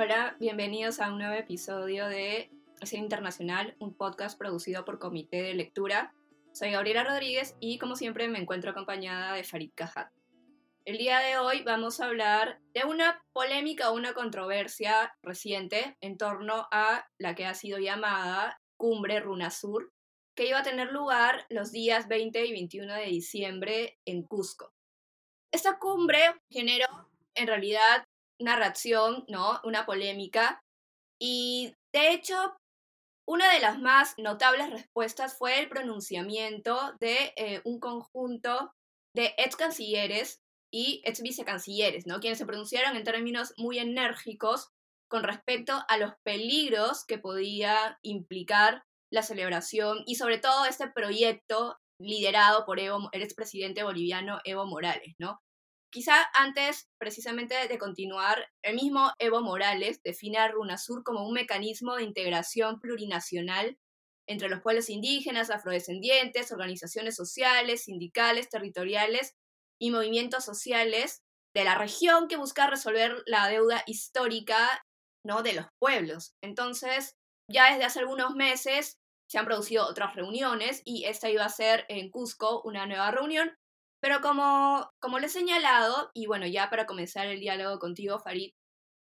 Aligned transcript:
Hola, 0.00 0.36
bienvenidos 0.38 1.00
a 1.00 1.10
un 1.10 1.18
nuevo 1.18 1.34
episodio 1.34 2.06
de 2.06 2.52
Escena 2.80 3.02
Internacional, 3.02 3.74
un 3.80 3.92
podcast 3.94 4.38
producido 4.38 4.84
por 4.84 5.00
Comité 5.00 5.42
de 5.42 5.54
Lectura. 5.54 6.14
Soy 6.52 6.70
Gabriela 6.70 7.02
Rodríguez 7.02 7.56
y 7.58 7.78
como 7.78 7.96
siempre 7.96 8.28
me 8.28 8.38
encuentro 8.38 8.70
acompañada 8.70 9.34
de 9.34 9.42
Farid 9.42 9.72
Cajat. 9.74 10.12
El 10.84 10.98
día 10.98 11.18
de 11.18 11.38
hoy 11.38 11.64
vamos 11.64 11.98
a 11.98 12.04
hablar 12.04 12.60
de 12.74 12.84
una 12.84 13.20
polémica 13.32 13.90
o 13.90 13.96
una 13.96 14.14
controversia 14.14 15.16
reciente 15.20 15.96
en 16.00 16.16
torno 16.16 16.68
a 16.70 17.08
la 17.18 17.34
que 17.34 17.46
ha 17.46 17.54
sido 17.54 17.80
llamada 17.80 18.62
Cumbre 18.76 19.18
Runasur, 19.18 19.92
que 20.36 20.46
iba 20.46 20.60
a 20.60 20.62
tener 20.62 20.92
lugar 20.92 21.44
los 21.48 21.72
días 21.72 22.06
20 22.06 22.46
y 22.46 22.52
21 22.52 22.94
de 22.94 23.06
diciembre 23.06 23.98
en 24.04 24.22
Cusco. 24.22 24.72
Esta 25.50 25.80
cumbre 25.80 26.20
generó 26.50 26.86
en 27.34 27.48
realidad 27.48 28.04
una 28.40 28.56
reacción, 28.56 29.24
¿no? 29.28 29.60
Una 29.64 29.86
polémica. 29.86 30.60
Y 31.20 31.74
de 31.92 32.12
hecho, 32.12 32.56
una 33.28 33.52
de 33.52 33.60
las 33.60 33.78
más 33.78 34.14
notables 34.16 34.70
respuestas 34.70 35.36
fue 35.36 35.60
el 35.60 35.68
pronunciamiento 35.68 36.94
de 37.00 37.32
eh, 37.36 37.60
un 37.64 37.80
conjunto 37.80 38.72
de 39.14 39.34
ex 39.36 39.56
cancilleres 39.56 40.40
y 40.72 41.02
ex 41.04 41.20
vicecancilleres, 41.20 42.06
¿no? 42.06 42.20
Quienes 42.20 42.38
se 42.38 42.46
pronunciaron 42.46 42.96
en 42.96 43.04
términos 43.04 43.52
muy 43.56 43.78
enérgicos 43.78 44.68
con 45.10 45.24
respecto 45.24 45.82
a 45.88 45.96
los 45.96 46.12
peligros 46.22 47.04
que 47.06 47.18
podía 47.18 47.98
implicar 48.02 48.82
la 49.10 49.22
celebración 49.22 50.02
y 50.06 50.16
sobre 50.16 50.38
todo 50.38 50.66
este 50.66 50.88
proyecto 50.90 51.78
liderado 52.00 52.64
por 52.64 52.78
Evo, 52.78 53.08
el 53.12 53.22
expresidente 53.22 53.82
boliviano 53.82 54.38
Evo 54.44 54.66
Morales, 54.66 55.14
¿no? 55.18 55.40
Quizá 55.90 56.26
antes, 56.34 56.88
precisamente 56.98 57.54
de 57.66 57.78
continuar, 57.78 58.46
el 58.62 58.74
mismo 58.74 59.10
Evo 59.18 59.40
Morales 59.40 60.02
define 60.02 60.36
a 60.38 60.48
RUNASUR 60.48 61.02
como 61.02 61.26
un 61.26 61.32
mecanismo 61.32 61.96
de 61.96 62.02
integración 62.02 62.78
plurinacional 62.78 63.78
entre 64.26 64.50
los 64.50 64.60
pueblos 64.60 64.90
indígenas, 64.90 65.48
afrodescendientes, 65.48 66.52
organizaciones 66.52 67.16
sociales, 67.16 67.84
sindicales, 67.84 68.50
territoriales 68.50 69.34
y 69.80 69.90
movimientos 69.90 70.44
sociales 70.44 71.22
de 71.54 71.64
la 71.64 71.74
región 71.74 72.28
que 72.28 72.36
busca 72.36 72.66
resolver 72.66 73.22
la 73.24 73.48
deuda 73.48 73.82
histórica 73.86 74.84
¿no? 75.24 75.42
de 75.42 75.54
los 75.54 75.66
pueblos. 75.78 76.34
Entonces, 76.42 77.16
ya 77.50 77.72
desde 77.72 77.84
hace 77.84 78.00
algunos 78.00 78.34
meses 78.34 78.98
se 79.26 79.38
han 79.38 79.46
producido 79.46 79.86
otras 79.86 80.14
reuniones 80.14 80.82
y 80.84 81.04
esta 81.04 81.30
iba 81.30 81.44
a 81.44 81.48
ser 81.48 81.86
en 81.88 82.10
Cusco 82.10 82.60
una 82.62 82.86
nueva 82.86 83.10
reunión 83.10 83.57
pero 84.00 84.20
como, 84.20 84.90
como 85.00 85.18
le 85.18 85.26
he 85.26 85.30
señalado, 85.30 86.10
y 86.14 86.26
bueno, 86.26 86.46
ya 86.46 86.70
para 86.70 86.86
comenzar 86.86 87.26
el 87.26 87.40
diálogo 87.40 87.78
contigo, 87.78 88.18
Farid, 88.20 88.52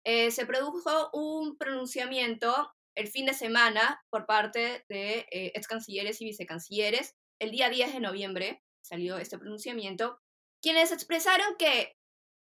eh, 0.05 0.31
se 0.31 0.45
produjo 0.45 1.09
un 1.13 1.57
pronunciamiento 1.57 2.71
el 2.95 3.07
fin 3.07 3.25
de 3.25 3.33
semana 3.33 4.02
por 4.09 4.25
parte 4.25 4.85
de 4.87 5.25
eh, 5.31 5.52
ex 5.53 5.67
cancilleres 5.67 6.21
y 6.21 6.25
vicecancilleres. 6.25 7.15
El 7.39 7.52
día 7.52 7.69
10 7.69 7.93
de 7.93 7.99
noviembre 7.99 8.63
salió 8.81 9.17
este 9.17 9.37
pronunciamiento, 9.37 10.19
quienes 10.61 10.91
expresaron 10.91 11.55
que 11.57 11.93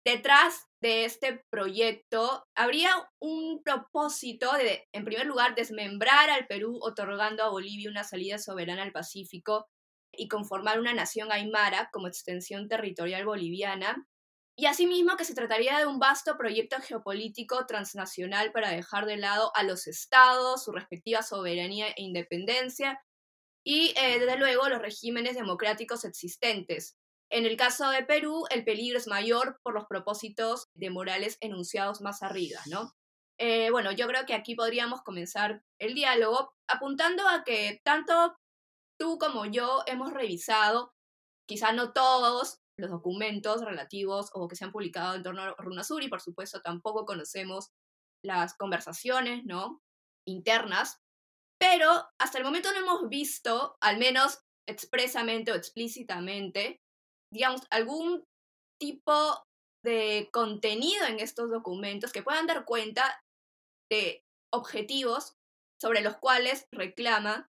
detrás 0.05 0.67
de 0.81 1.05
este 1.05 1.43
proyecto 1.49 2.45
habría 2.55 2.93
un 3.19 3.63
propósito 3.63 4.51
de, 4.53 4.85
en 4.91 5.05
primer 5.05 5.25
lugar, 5.25 5.55
desmembrar 5.55 6.29
al 6.29 6.45
Perú 6.45 6.77
otorgando 6.81 7.43
a 7.43 7.49
Bolivia 7.49 7.89
una 7.89 8.03
salida 8.03 8.37
soberana 8.37 8.83
al 8.83 8.91
Pacífico 8.91 9.67
y 10.15 10.27
conformar 10.27 10.79
una 10.79 10.93
nación 10.93 11.31
aymara 11.31 11.89
como 11.91 12.07
extensión 12.07 12.67
territorial 12.67 13.25
boliviana, 13.25 14.07
y 14.55 14.67
asimismo 14.67 15.17
que 15.17 15.25
se 15.25 15.33
trataría 15.33 15.79
de 15.79 15.87
un 15.87 15.99
vasto 15.99 16.37
proyecto 16.37 16.77
geopolítico 16.79 17.65
transnacional 17.65 18.51
para 18.51 18.69
dejar 18.69 19.05
de 19.05 19.17
lado 19.17 19.51
a 19.55 19.63
los 19.63 19.87
estados, 19.87 20.63
su 20.63 20.71
respectiva 20.71 21.23
soberanía 21.23 21.87
e 21.87 22.03
independencia, 22.03 23.01
y 23.65 23.93
eh, 23.97 24.19
desde 24.19 24.37
luego 24.37 24.69
los 24.69 24.81
regímenes 24.81 25.35
democráticos 25.35 26.05
existentes. 26.05 26.97
En 27.31 27.45
el 27.45 27.57
caso 27.57 27.89
de 27.89 28.03
Perú, 28.03 28.45
el 28.51 28.63
peligro 28.63 28.99
es 28.99 29.07
mayor 29.07 29.59
por 29.63 29.73
los 29.73 29.85
propósitos 29.85 30.69
de 30.75 30.91
Morales 30.91 31.37
enunciados 31.41 32.01
más 32.01 32.21
arriba, 32.21 32.59
¿no? 32.67 32.93
Eh, 33.39 33.71
bueno, 33.71 33.91
yo 33.91 34.07
creo 34.07 34.25
que 34.27 34.35
aquí 34.35 34.53
podríamos 34.53 35.01
comenzar 35.01 35.63
el 35.79 35.95
diálogo 35.95 36.53
apuntando 36.67 37.27
a 37.27 37.43
que 37.43 37.81
tanto 37.83 38.37
tú 38.99 39.17
como 39.17 39.45
yo 39.45 39.83
hemos 39.87 40.11
revisado, 40.13 40.93
quizá 41.47 41.71
no 41.71 41.93
todos 41.93 42.59
los 42.77 42.89
documentos 42.89 43.63
relativos 43.63 44.29
o 44.33 44.47
que 44.47 44.55
se 44.55 44.65
han 44.65 44.71
publicado 44.71 45.15
en 45.15 45.23
torno 45.23 45.43
a 45.43 45.55
RUNASUR 45.57 46.03
y 46.03 46.09
por 46.09 46.21
supuesto 46.21 46.61
tampoco 46.61 47.05
conocemos 47.05 47.69
las 48.23 48.55
conversaciones, 48.55 49.43
¿no? 49.45 49.81
internas, 50.25 51.01
pero 51.59 51.89
hasta 52.19 52.37
el 52.37 52.43
momento 52.43 52.71
no 52.71 52.79
hemos 52.79 53.09
visto, 53.09 53.77
al 53.81 53.97
menos 53.97 54.39
expresamente 54.67 55.51
o 55.51 55.55
explícitamente, 55.55 56.81
digamos, 57.31 57.61
algún 57.69 58.25
tipo 58.79 59.45
de 59.83 60.29
contenido 60.31 61.05
en 61.05 61.19
estos 61.19 61.49
documentos 61.49 62.11
que 62.11 62.23
puedan 62.23 62.47
dar 62.47 62.65
cuenta 62.65 63.21
de 63.91 64.23
objetivos 64.53 65.35
sobre 65.81 66.01
los 66.01 66.17
cuales 66.17 66.67
reclama 66.71 67.49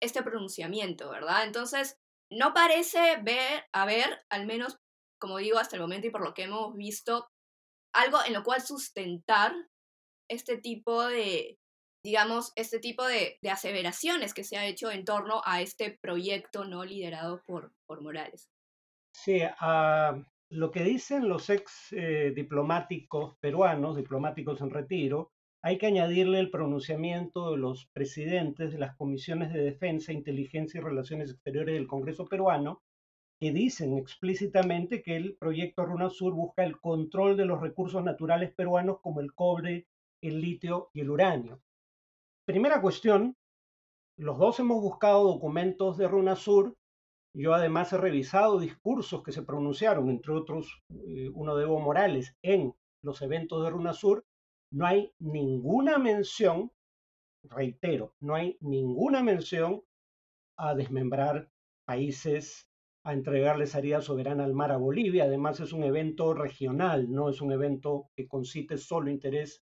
este 0.00 0.22
pronunciamiento, 0.22 1.10
¿verdad? 1.10 1.44
Entonces, 1.44 1.98
no 2.30 2.52
parece 2.52 3.20
ver, 3.22 3.64
haber, 3.72 4.24
al 4.28 4.46
menos, 4.46 4.78
como 5.18 5.38
digo, 5.38 5.58
hasta 5.58 5.76
el 5.76 5.82
momento 5.82 6.06
y 6.06 6.10
por 6.10 6.24
lo 6.24 6.34
que 6.34 6.44
hemos 6.44 6.74
visto, 6.76 7.28
algo 7.94 8.18
en 8.26 8.32
lo 8.32 8.42
cual 8.42 8.60
sustentar 8.60 9.54
este 10.28 10.58
tipo 10.58 11.06
de, 11.06 11.58
digamos, 12.04 12.52
este 12.56 12.78
tipo 12.78 13.04
de, 13.06 13.38
aseveraciones 13.50 14.34
que 14.34 14.44
se 14.44 14.56
ha 14.56 14.66
hecho 14.66 14.90
en 14.90 15.04
torno 15.04 15.40
a 15.44 15.60
este 15.60 15.98
proyecto 16.00 16.64
no 16.64 16.84
liderado 16.84 17.42
por, 17.44 17.72
por 17.86 18.02
Morales. 18.02 18.50
Sí, 19.12 19.40
uh, 19.42 20.22
lo 20.50 20.70
que 20.70 20.82
dicen 20.82 21.28
los 21.28 21.48
ex 21.48 21.92
eh, 21.92 22.32
diplomáticos 22.34 23.36
peruanos, 23.40 23.96
diplomáticos 23.96 24.60
en 24.60 24.70
retiro, 24.70 25.32
hay 25.66 25.78
que 25.78 25.86
añadirle 25.86 26.38
el 26.38 26.52
pronunciamiento 26.52 27.50
de 27.50 27.56
los 27.56 27.86
presidentes 27.86 28.70
de 28.70 28.78
las 28.78 28.94
comisiones 28.94 29.52
de 29.52 29.62
defensa, 29.62 30.12
inteligencia 30.12 30.78
y 30.78 30.84
relaciones 30.84 31.32
exteriores 31.32 31.74
del 31.74 31.88
Congreso 31.88 32.26
peruano, 32.26 32.82
que 33.40 33.50
dicen 33.50 33.98
explícitamente 33.98 35.02
que 35.02 35.16
el 35.16 35.36
proyecto 35.36 35.84
Runa 35.84 36.08
Sur 36.08 36.34
busca 36.34 36.62
el 36.62 36.78
control 36.80 37.36
de 37.36 37.46
los 37.46 37.60
recursos 37.60 38.04
naturales 38.04 38.54
peruanos 38.54 39.00
como 39.00 39.20
el 39.20 39.34
cobre, 39.34 39.88
el 40.22 40.40
litio 40.40 40.90
y 40.92 41.00
el 41.00 41.10
uranio. 41.10 41.60
Primera 42.44 42.80
cuestión, 42.80 43.34
los 44.16 44.38
dos 44.38 44.60
hemos 44.60 44.80
buscado 44.80 45.24
documentos 45.24 45.98
de 45.98 46.06
Runa 46.06 46.36
Sur. 46.36 46.76
Yo 47.34 47.54
además 47.54 47.92
he 47.92 47.96
revisado 47.96 48.60
discursos 48.60 49.24
que 49.24 49.32
se 49.32 49.42
pronunciaron, 49.42 50.10
entre 50.10 50.32
otros 50.32 50.80
eh, 50.90 51.28
uno 51.34 51.56
de 51.56 51.64
Evo 51.64 51.80
Morales, 51.80 52.36
en 52.42 52.72
los 53.02 53.20
eventos 53.20 53.64
de 53.64 53.70
Runa 53.70 53.94
Sur, 53.94 54.24
no 54.76 54.86
hay 54.86 55.10
ninguna 55.20 55.96
mención, 55.96 56.70
reitero, 57.44 58.14
no 58.20 58.34
hay 58.34 58.58
ninguna 58.60 59.22
mención 59.22 59.82
a 60.58 60.74
desmembrar 60.74 61.50
países, 61.86 62.68
a 63.02 63.14
entregarle 63.14 63.66
salida 63.66 64.02
soberana 64.02 64.44
al 64.44 64.52
mar 64.52 64.72
a 64.72 64.76
Bolivia. 64.76 65.24
Además 65.24 65.60
es 65.60 65.72
un 65.72 65.82
evento 65.82 66.34
regional, 66.34 67.10
no 67.10 67.30
es 67.30 67.40
un 67.40 67.52
evento 67.52 68.10
que 68.14 68.28
concite 68.28 68.76
solo 68.76 69.10
interés 69.10 69.64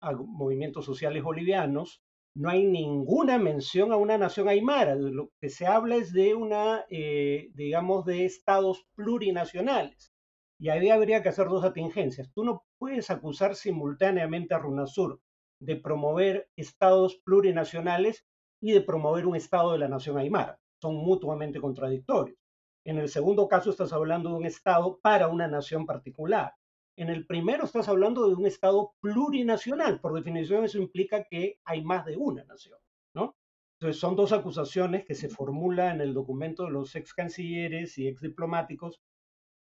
a 0.00 0.12
movimientos 0.12 0.86
sociales 0.86 1.22
bolivianos. 1.22 2.02
No 2.34 2.48
hay 2.48 2.64
ninguna 2.64 3.36
mención 3.36 3.92
a 3.92 3.98
una 3.98 4.16
nación 4.16 4.48
aymara. 4.48 4.94
Lo 4.94 5.32
que 5.38 5.50
se 5.50 5.66
habla 5.66 5.96
es 5.96 6.14
de 6.14 6.34
una, 6.34 6.86
eh, 6.88 7.50
digamos, 7.52 8.06
de 8.06 8.24
estados 8.24 8.86
plurinacionales. 8.94 10.15
Y 10.58 10.70
ahí 10.70 10.88
habría 10.90 11.22
que 11.22 11.28
hacer 11.28 11.48
dos 11.48 11.64
atingencias. 11.64 12.30
Tú 12.32 12.44
no 12.44 12.64
puedes 12.78 13.10
acusar 13.10 13.54
simultáneamente 13.54 14.54
a 14.54 14.58
RUNASUR 14.58 15.20
de 15.60 15.76
promover 15.76 16.48
estados 16.56 17.16
plurinacionales 17.24 18.24
y 18.60 18.72
de 18.72 18.80
promover 18.80 19.26
un 19.26 19.36
estado 19.36 19.72
de 19.72 19.78
la 19.78 19.88
nación 19.88 20.18
aymara. 20.18 20.58
Son 20.80 20.96
mutuamente 20.96 21.60
contradictorios. 21.60 22.38
En 22.84 22.98
el 22.98 23.08
segundo 23.08 23.48
caso 23.48 23.70
estás 23.70 23.92
hablando 23.92 24.30
de 24.30 24.36
un 24.36 24.46
estado 24.46 24.98
para 25.02 25.28
una 25.28 25.48
nación 25.48 25.86
particular. 25.86 26.54
En 26.96 27.10
el 27.10 27.26
primero 27.26 27.64
estás 27.64 27.88
hablando 27.88 28.28
de 28.28 28.34
un 28.34 28.46
estado 28.46 28.94
plurinacional. 29.00 30.00
Por 30.00 30.14
definición 30.14 30.64
eso 30.64 30.78
implica 30.78 31.24
que 31.24 31.58
hay 31.64 31.82
más 31.82 32.06
de 32.06 32.16
una 32.16 32.44
nación, 32.44 32.78
¿no? 33.14 33.36
Entonces 33.78 34.00
son 34.00 34.16
dos 34.16 34.32
acusaciones 34.32 35.04
que 35.04 35.14
se 35.14 35.28
formulan 35.28 35.96
en 35.96 36.00
el 36.00 36.14
documento 36.14 36.64
de 36.64 36.70
los 36.70 36.94
ex 36.96 37.12
cancilleres 37.12 37.98
y 37.98 38.08
ex 38.08 38.22
diplomáticos 38.22 39.00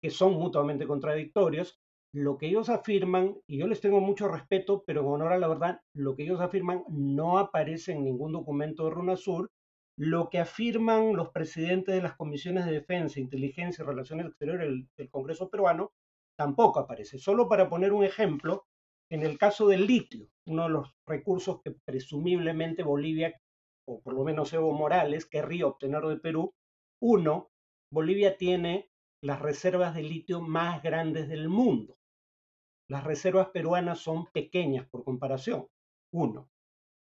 que 0.02 0.10
son 0.10 0.34
mutuamente 0.34 0.86
contradictorios. 0.86 1.78
Lo 2.14 2.38
que 2.38 2.46
ellos 2.46 2.68
afirman, 2.68 3.36
y 3.46 3.58
yo 3.58 3.66
les 3.66 3.80
tengo 3.80 4.00
mucho 4.00 4.28
respeto, 4.28 4.82
pero 4.86 5.02
en 5.02 5.08
honor 5.08 5.32
a 5.32 5.38
la 5.38 5.48
verdad, 5.48 5.80
lo 5.94 6.16
que 6.16 6.24
ellos 6.24 6.40
afirman 6.40 6.84
no 6.88 7.38
aparece 7.38 7.92
en 7.92 8.04
ningún 8.04 8.32
documento 8.32 8.84
de 8.84 8.90
RUNASUR. 8.90 9.50
Lo 9.98 10.30
que 10.30 10.38
afirman 10.38 11.16
los 11.16 11.30
presidentes 11.30 11.94
de 11.94 12.02
las 12.02 12.16
comisiones 12.16 12.64
de 12.66 12.72
defensa, 12.72 13.20
inteligencia 13.20 13.82
y 13.82 13.86
relaciones 13.86 14.26
exteriores 14.26 14.68
del, 14.68 14.88
del 14.96 15.10
Congreso 15.10 15.50
peruano 15.50 15.90
tampoco 16.38 16.78
aparece. 16.80 17.18
Solo 17.18 17.48
para 17.48 17.68
poner 17.68 17.92
un 17.92 18.04
ejemplo, 18.04 18.64
En 19.10 19.22
el 19.22 19.38
caso 19.38 19.68
del 19.68 19.86
litio, 19.86 20.28
uno 20.46 20.64
de 20.64 20.68
los 20.70 20.94
recursos 21.06 21.60
que 21.62 21.72
presumiblemente 21.86 22.82
Bolivia, 22.82 23.34
o 23.86 24.00
por 24.02 24.14
lo 24.14 24.22
menos 24.24 24.52
Evo 24.52 24.72
Morales, 24.72 25.26
querría 25.26 25.66
obtener 25.66 26.02
de 26.02 26.18
Perú, 26.18 26.54
uno, 27.00 27.50
Bolivia 27.90 28.36
tiene 28.36 28.88
las 29.22 29.40
reservas 29.40 29.94
de 29.94 30.02
litio 30.02 30.40
más 30.40 30.82
grandes 30.82 31.28
del 31.28 31.48
mundo. 31.48 31.96
Las 32.90 33.04
reservas 33.04 33.48
peruanas 33.50 33.98
son 33.98 34.26
pequeñas 34.32 34.88
por 34.88 35.04
comparación. 35.04 35.66
Uno. 36.12 36.48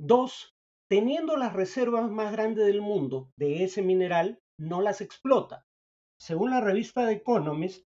Dos, 0.01 0.55
teniendo 0.91 1.37
las 1.37 1.53
reservas 1.53 2.11
más 2.11 2.33
grandes 2.33 2.67
del 2.67 2.81
mundo 2.81 3.31
de 3.39 3.65
ese 3.65 3.83
mineral, 3.83 4.41
no 4.59 4.81
las 4.81 5.01
explota. 5.01 5.65
Según 6.21 6.51
la 6.51 6.61
revista 6.61 7.07
The 7.07 7.13
Economist, 7.13 7.85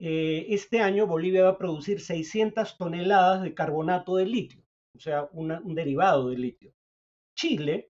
eh, 0.00 0.46
este 0.48 0.80
año 0.80 1.06
Bolivia 1.06 1.44
va 1.44 1.50
a 1.50 1.58
producir 1.58 2.00
600 2.00 2.76
toneladas 2.76 3.42
de 3.42 3.54
carbonato 3.54 4.16
de 4.16 4.26
litio, 4.26 4.62
o 4.96 5.00
sea, 5.00 5.28
un 5.32 5.74
derivado 5.74 6.30
de 6.30 6.38
litio. 6.38 6.72
Chile 7.38 7.90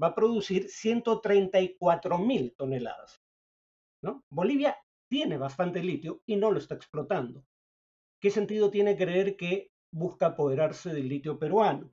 va 0.00 0.08
a 0.08 0.14
producir 0.14 0.68
134 0.68 2.18
mil 2.18 2.54
toneladas. 2.56 3.20
¿no? 4.02 4.22
Bolivia 4.30 4.76
tiene 5.08 5.38
bastante 5.38 5.82
litio 5.82 6.22
y 6.26 6.36
no 6.36 6.50
lo 6.50 6.58
está 6.58 6.74
explotando. 6.74 7.44
¿Qué 8.20 8.30
sentido 8.30 8.70
tiene 8.70 8.96
creer 8.96 9.36
que 9.36 9.70
busca 9.92 10.26
apoderarse 10.26 10.92
del 10.92 11.08
litio 11.08 11.38
peruano? 11.38 11.92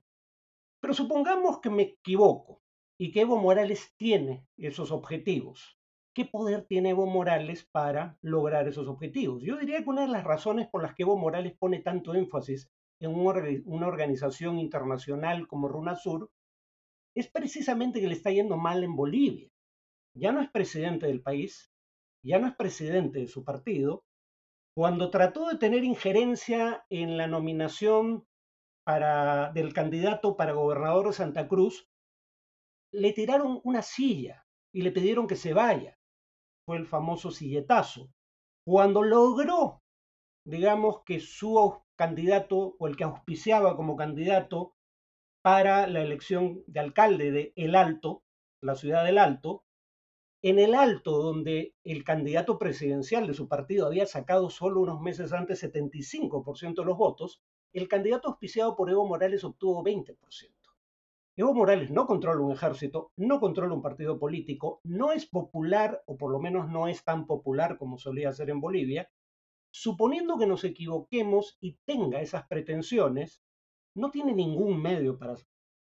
Pero 0.80 0.94
supongamos 0.94 1.60
que 1.60 1.70
me 1.70 1.82
equivoco 1.82 2.62
y 2.98 3.10
que 3.12 3.22
Evo 3.22 3.36
Morales 3.36 3.94
tiene 3.96 4.46
esos 4.56 4.90
objetivos. 4.90 5.78
¿Qué 6.14 6.24
poder 6.24 6.64
tiene 6.66 6.90
Evo 6.90 7.06
Morales 7.06 7.68
para 7.72 8.18
lograr 8.22 8.68
esos 8.68 8.86
objetivos? 8.86 9.42
Yo 9.42 9.56
diría 9.56 9.82
que 9.82 9.90
una 9.90 10.02
de 10.02 10.12
las 10.12 10.24
razones 10.24 10.68
por 10.68 10.82
las 10.82 10.94
que 10.94 11.02
Evo 11.02 11.16
Morales 11.16 11.56
pone 11.58 11.80
tanto 11.80 12.14
énfasis 12.14 12.70
en 13.00 13.14
una 13.14 13.86
organización 13.86 14.58
internacional 14.58 15.48
como 15.48 15.68
RUNASUR 15.68 16.30
es 17.16 17.28
precisamente 17.28 18.00
que 18.00 18.06
le 18.06 18.14
está 18.14 18.30
yendo 18.30 18.56
mal 18.56 18.84
en 18.84 18.96
Bolivia. 18.96 19.50
Ya 20.16 20.32
no 20.32 20.40
es 20.40 20.50
presidente 20.50 21.06
del 21.06 21.22
país, 21.22 21.72
ya 22.24 22.38
no 22.38 22.48
es 22.48 22.54
presidente 22.56 23.20
de 23.20 23.28
su 23.28 23.44
partido. 23.44 24.04
Cuando 24.76 25.10
trató 25.10 25.48
de 25.48 25.58
tener 25.58 25.84
injerencia 25.84 26.84
en 26.90 27.16
la 27.16 27.26
nominación 27.26 28.26
para, 28.84 29.52
del 29.52 29.72
candidato 29.72 30.36
para 30.36 30.52
gobernador 30.52 31.08
de 31.08 31.12
Santa 31.12 31.46
Cruz, 31.46 31.88
le 32.92 33.12
tiraron 33.12 33.60
una 33.64 33.82
silla 33.82 34.46
y 34.72 34.82
le 34.82 34.90
pidieron 34.90 35.26
que 35.26 35.36
se 35.36 35.52
vaya. 35.52 35.98
Fue 36.66 36.76
el 36.76 36.86
famoso 36.86 37.30
silletazo. 37.30 38.10
Cuando 38.66 39.02
logró, 39.02 39.82
digamos, 40.46 41.02
que 41.04 41.20
su 41.20 41.82
candidato 41.96 42.76
o 42.78 42.86
el 42.88 42.96
que 42.96 43.04
auspiciaba 43.04 43.76
como 43.76 43.96
candidato 43.96 44.74
para 45.42 45.86
la 45.86 46.00
elección 46.00 46.64
de 46.66 46.80
alcalde 46.80 47.30
de 47.30 47.52
El 47.56 47.74
Alto, 47.74 48.22
la 48.62 48.74
ciudad 48.74 49.04
del 49.04 49.18
Alto, 49.18 49.63
en 50.44 50.58
El 50.58 50.74
Alto, 50.74 51.22
donde 51.22 51.74
el 51.84 52.04
candidato 52.04 52.58
presidencial 52.58 53.26
de 53.26 53.32
su 53.32 53.48
partido 53.48 53.86
había 53.86 54.04
sacado 54.04 54.50
solo 54.50 54.82
unos 54.82 55.00
meses 55.00 55.32
antes 55.32 55.64
75% 55.64 56.74
de 56.74 56.84
los 56.84 56.98
votos, 56.98 57.40
el 57.72 57.88
candidato 57.88 58.28
auspiciado 58.28 58.76
por 58.76 58.90
Evo 58.90 59.08
Morales 59.08 59.42
obtuvo 59.42 59.82
20%. 59.82 60.18
Evo 61.36 61.54
Morales 61.54 61.90
no 61.90 62.06
controla 62.06 62.42
un 62.42 62.52
ejército, 62.52 63.10
no 63.16 63.40
controla 63.40 63.72
un 63.72 63.80
partido 63.80 64.18
político, 64.18 64.82
no 64.84 65.12
es 65.12 65.24
popular, 65.24 66.02
o 66.04 66.18
por 66.18 66.30
lo 66.30 66.38
menos 66.38 66.68
no 66.68 66.88
es 66.88 67.02
tan 67.04 67.26
popular 67.26 67.78
como 67.78 67.96
solía 67.96 68.30
ser 68.30 68.50
en 68.50 68.60
Bolivia. 68.60 69.10
Suponiendo 69.70 70.36
que 70.36 70.46
nos 70.46 70.62
equivoquemos 70.64 71.56
y 71.58 71.78
tenga 71.86 72.20
esas 72.20 72.46
pretensiones, 72.48 73.40
no 73.94 74.10
tiene 74.10 74.34
ningún 74.34 74.82
medio 74.82 75.18
para, 75.18 75.36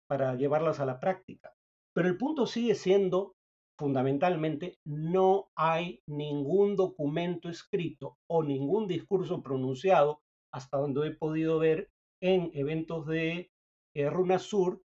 para 0.06 0.34
llevarlas 0.34 0.80
a 0.80 0.84
la 0.84 1.00
práctica. 1.00 1.54
Pero 1.94 2.08
el 2.08 2.18
punto 2.18 2.46
sigue 2.46 2.74
siendo, 2.74 3.36
fundamentalmente, 3.80 4.78
no 4.84 5.50
hay 5.56 6.02
ningún 6.06 6.76
documento 6.76 7.48
escrito 7.48 8.18
o 8.26 8.42
ningún 8.42 8.86
discurso 8.86 9.42
pronunciado 9.42 10.20
hasta 10.52 10.76
donde 10.76 11.08
he 11.08 11.10
podido 11.12 11.58
ver 11.58 11.90
en 12.20 12.50
eventos 12.52 13.06
de 13.06 13.50
eh, 13.94 14.10
Runa 14.10 14.38
Sur 14.38 14.82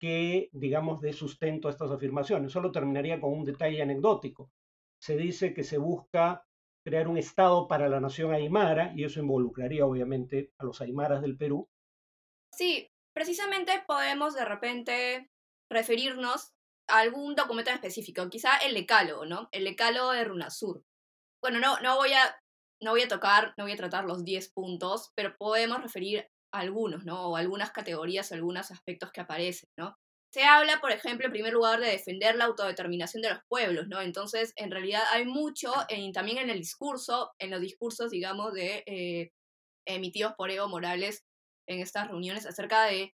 que, 0.00 0.50
digamos, 0.52 1.00
dé 1.00 1.12
sustento 1.12 1.66
a 1.66 1.72
estas 1.72 1.90
afirmaciones. 1.90 2.52
Solo 2.52 2.70
terminaría 2.70 3.20
con 3.20 3.32
un 3.32 3.44
detalle 3.44 3.82
anecdótico. 3.82 4.52
Se 5.02 5.16
dice 5.16 5.52
que 5.52 5.64
se 5.64 5.78
busca 5.78 6.46
crear 6.84 7.08
un 7.08 7.18
Estado 7.18 7.66
para 7.66 7.88
la 7.88 7.98
nación 7.98 8.32
aymara 8.32 8.92
y 8.94 9.02
eso 9.02 9.18
involucraría 9.18 9.84
obviamente 9.84 10.52
a 10.58 10.64
los 10.64 10.80
aymaras 10.80 11.22
del 11.22 11.36
Perú. 11.36 11.68
Sí, 12.52 12.88
precisamente 13.12 13.72
podemos 13.88 14.34
de 14.34 14.44
repente 14.44 15.28
referirnos 15.68 16.54
algún 16.88 17.34
documento 17.34 17.70
específico, 17.70 18.28
quizá 18.28 18.56
el 18.58 18.74
decálogo, 18.74 19.26
¿no? 19.26 19.48
El 19.52 19.64
decálogo 19.64 20.12
de 20.12 20.24
Runasur. 20.24 20.84
Bueno, 21.42 21.60
no, 21.60 21.78
no 21.80 21.96
voy 21.96 22.12
a 22.12 22.36
no 22.80 22.92
voy 22.92 23.02
a 23.02 23.08
tocar, 23.08 23.54
no 23.56 23.64
voy 23.64 23.72
a 23.72 23.76
tratar 23.76 24.04
los 24.04 24.24
10 24.24 24.52
puntos, 24.52 25.10
pero 25.14 25.36
podemos 25.36 25.82
referir 25.82 26.28
a 26.52 26.60
algunos, 26.60 27.04
¿no? 27.04 27.28
O 27.28 27.36
algunas 27.36 27.72
categorías, 27.72 28.32
algunos 28.32 28.70
aspectos 28.70 29.10
que 29.12 29.20
aparecen, 29.20 29.68
¿no? 29.76 29.96
Se 30.32 30.44
habla, 30.44 30.80
por 30.80 30.92
ejemplo, 30.92 31.26
en 31.26 31.32
primer 31.32 31.52
lugar, 31.52 31.80
de 31.80 31.88
defender 31.90 32.36
la 32.36 32.44
autodeterminación 32.44 33.22
de 33.22 33.30
los 33.30 33.40
pueblos, 33.48 33.88
¿no? 33.88 34.00
Entonces, 34.00 34.52
en 34.56 34.70
realidad 34.70 35.02
hay 35.10 35.24
mucho, 35.24 35.72
en, 35.88 36.12
también 36.12 36.38
en 36.38 36.50
el 36.50 36.58
discurso, 36.58 37.32
en 37.38 37.50
los 37.50 37.60
discursos, 37.60 38.10
digamos, 38.10 38.52
de 38.52 38.84
eh, 38.86 39.32
emitidos 39.86 40.34
por 40.36 40.50
Evo 40.50 40.68
Morales 40.68 41.24
en 41.66 41.80
estas 41.80 42.08
reuniones 42.08 42.46
acerca 42.46 42.84
de, 42.84 43.14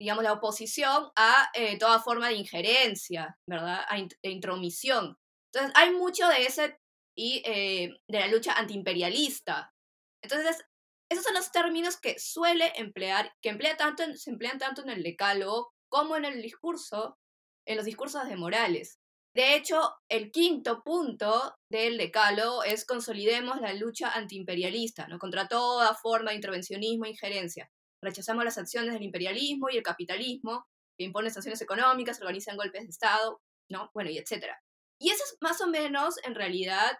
digamos, 0.00 0.24
la 0.24 0.32
oposición 0.32 1.10
a 1.14 1.50
eh, 1.54 1.78
toda 1.78 2.00
forma 2.00 2.28
de 2.28 2.34
injerencia, 2.34 3.38
¿verdad? 3.46 3.84
A 3.86 3.98
intromisión. 4.22 5.18
Entonces, 5.52 5.72
hay 5.76 5.92
mucho 5.92 6.26
de 6.28 6.46
ese 6.46 6.78
y 7.14 7.42
eh, 7.44 7.90
de 8.08 8.20
la 8.20 8.28
lucha 8.28 8.54
antiimperialista. 8.54 9.74
Entonces, 10.22 10.64
esos 11.10 11.24
son 11.24 11.34
los 11.34 11.52
términos 11.52 11.98
que 12.00 12.18
suele 12.18 12.72
emplear, 12.76 13.32
que 13.42 13.50
emplea 13.50 13.76
tanto 13.76 14.04
se 14.14 14.30
emplean 14.30 14.58
tanto 14.58 14.82
en 14.82 14.90
el 14.90 15.02
decálogo 15.02 15.72
como 15.90 16.16
en 16.16 16.24
el 16.24 16.40
discurso, 16.40 17.18
en 17.66 17.76
los 17.76 17.84
discursos 17.84 18.26
de 18.26 18.36
Morales. 18.36 19.00
De 19.34 19.54
hecho, 19.54 19.92
el 20.08 20.32
quinto 20.32 20.82
punto 20.82 21.56
del 21.68 21.98
decálogo 21.98 22.64
es 22.64 22.86
consolidemos 22.86 23.60
la 23.60 23.74
lucha 23.74 24.10
antiimperialista, 24.12 25.08
¿no? 25.08 25.18
contra 25.18 25.46
toda 25.46 25.94
forma 25.94 26.30
de 26.30 26.36
intervencionismo 26.36 27.04
e 27.04 27.10
injerencia. 27.10 27.70
Rechazamos 28.02 28.44
las 28.44 28.58
acciones 28.58 28.94
del 28.94 29.02
imperialismo 29.02 29.68
y 29.70 29.76
el 29.76 29.82
capitalismo, 29.82 30.66
que 30.98 31.04
imponen 31.04 31.32
sanciones 31.32 31.60
económicas, 31.60 32.20
organizan 32.20 32.56
golpes 32.56 32.82
de 32.82 32.88
Estado, 32.88 33.40
¿no? 33.70 33.90
Bueno, 33.94 34.10
y 34.10 34.18
etcétera. 34.18 34.60
Y 34.98 35.10
eso 35.10 35.24
es 35.24 35.36
más 35.40 35.60
o 35.60 35.66
menos, 35.66 36.16
en 36.24 36.34
realidad, 36.34 36.98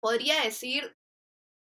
podría 0.00 0.42
decir 0.42 0.96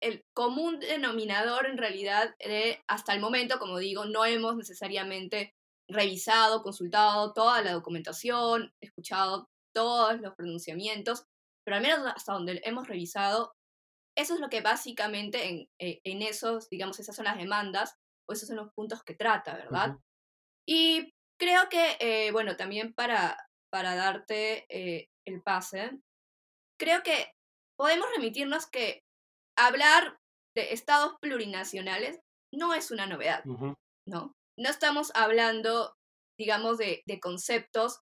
el 0.01 0.25
común 0.33 0.79
denominador 0.79 1.65
en 1.65 1.77
realidad 1.77 2.35
de, 2.39 2.81
hasta 2.87 3.13
el 3.13 3.19
momento, 3.19 3.59
como 3.59 3.77
digo, 3.77 4.05
no 4.05 4.25
hemos 4.25 4.55
necesariamente 4.55 5.53
revisado, 5.89 6.63
consultado 6.63 7.33
toda 7.33 7.61
la 7.61 7.73
documentación, 7.73 8.73
escuchado 8.79 9.49
todos 9.73 10.19
los 10.21 10.35
pronunciamientos, 10.35 11.25
pero 11.65 11.77
al 11.77 11.83
menos 11.83 11.99
hasta 12.15 12.33
donde 12.33 12.61
hemos 12.63 12.87
revisado, 12.87 13.53
eso 14.15 14.35
es 14.35 14.39
lo 14.39 14.49
que 14.49 14.61
básicamente 14.61 15.49
en, 15.49 15.69
eh, 15.79 15.99
en 16.03 16.21
esos, 16.21 16.69
digamos, 16.69 16.99
esas 16.99 17.15
son 17.15 17.25
las 17.25 17.37
demandas 17.37 17.95
o 18.29 18.33
esos 18.33 18.47
son 18.47 18.57
los 18.57 18.71
puntos 18.73 19.03
que 19.03 19.15
trata, 19.15 19.55
¿verdad? 19.55 19.97
Y 20.67 21.11
creo 21.39 21.67
que, 21.67 21.97
eh, 21.99 22.31
bueno, 22.31 22.55
también 22.55 22.93
para, 22.93 23.37
para 23.71 23.95
darte 23.95 24.65
eh, 24.69 25.09
el 25.25 25.41
pase, 25.41 25.99
creo 26.79 27.01
que 27.01 27.31
podemos 27.75 28.07
remitirnos 28.15 28.67
que 28.67 29.01
hablar 29.57 30.19
de 30.55 30.73
estados 30.73 31.15
plurinacionales 31.19 32.19
no 32.53 32.73
es 32.73 32.91
una 32.91 33.07
novedad, 33.07 33.43
¿no? 34.05 34.33
No 34.57 34.69
estamos 34.69 35.11
hablando, 35.15 35.95
digamos, 36.37 36.77
de, 36.77 37.03
conceptos 37.21 37.99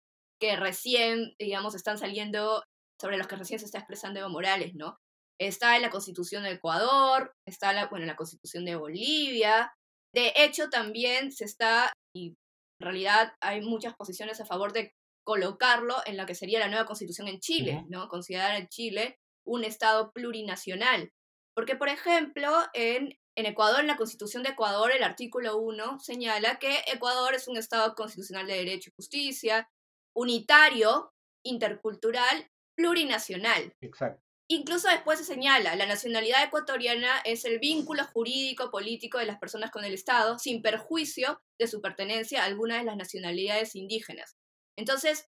que 0.41 0.57
recién, 0.57 1.35
digamos, 1.39 1.75
están 1.75 1.99
saliendo, 1.99 2.63
sobre 3.01 3.17
los 3.17 3.27
que 3.27 3.37
recién 3.37 3.59
se 3.59 3.67
está 3.67 3.79
expresando 3.79 4.21
Evo 4.21 4.29
Morales, 4.29 4.75
¿no? 4.75 4.99
Está 5.39 5.77
en 5.77 5.83
la 5.83 5.91
Constitución 5.91 6.43
de 6.43 6.53
Ecuador, 6.53 7.35
está 7.47 7.73
la, 7.73 7.87
bueno, 7.87 8.05
en 8.05 8.09
la 8.09 8.17
Constitución 8.17 8.65
de 8.65 8.77
Bolivia. 8.77 9.73
De 10.15 10.33
hecho, 10.37 10.69
también 10.69 11.33
se 11.33 11.45
está, 11.45 11.93
y 12.15 12.29
en 12.29 12.85
realidad 12.85 13.33
hay 13.41 13.61
muchas 13.61 13.95
posiciones 13.95 14.41
a 14.41 14.47
favor 14.47 14.73
de 14.73 14.93
colocarlo 15.25 15.97
en 16.07 16.17
la 16.17 16.27
que 16.27 16.35
sería 16.35 16.59
la 16.59 16.69
nueva 16.69 16.87
constitución 16.87 17.29
en 17.29 17.41
Chile, 17.41 17.85
¿no? 17.89 18.09
Considerar 18.09 18.53
a 18.53 18.67
Chile 18.67 19.19
un 19.47 19.65
Estado 19.65 20.11
plurinacional. 20.13 21.11
Porque, 21.55 21.77
por 21.77 21.89
ejemplo, 21.89 22.51
en, 22.73 23.19
en 23.37 23.47
Ecuador, 23.47 23.81
en 23.81 23.87
la 23.87 23.97
Constitución 23.97 24.43
de 24.43 24.51
Ecuador, 24.51 24.93
el 24.93 25.03
artículo 25.03 25.59
1 25.59 26.01
señala 26.01 26.59
que 26.59 26.83
Ecuador 26.87 27.35
es 27.35 27.49
un 27.49 27.57
Estado 27.57 27.95
constitucional 27.95 28.47
de 28.47 28.55
derecho 28.55 28.91
y 28.91 28.95
justicia, 28.97 29.69
unitario, 30.17 31.13
intercultural, 31.45 32.49
plurinacional. 32.77 33.73
Exacto. 33.81 34.23
Incluso 34.53 34.89
después 34.89 35.17
se 35.21 35.25
señala, 35.25 35.77
la 35.77 35.87
nacionalidad 35.87 36.43
ecuatoriana 36.43 37.21
es 37.25 37.45
el 37.45 37.61
vínculo 37.61 38.05
jurídico 38.07 38.73
político 38.73 39.19
de 39.19 39.27
las 39.27 39.39
personas 39.39 39.71
con 39.71 39.85
el 39.85 39.95
Estado, 39.95 40.41
sin 40.41 40.61
perjuicio 40.61 41.41
de 41.57 41.69
su 41.69 41.81
pertenencia 41.81 42.43
a 42.43 42.47
alguna 42.47 42.79
de 42.79 42.83
las 42.83 42.97
nacionalidades 42.97 43.77
indígenas. 43.77 44.35
Entonces, 44.77 45.29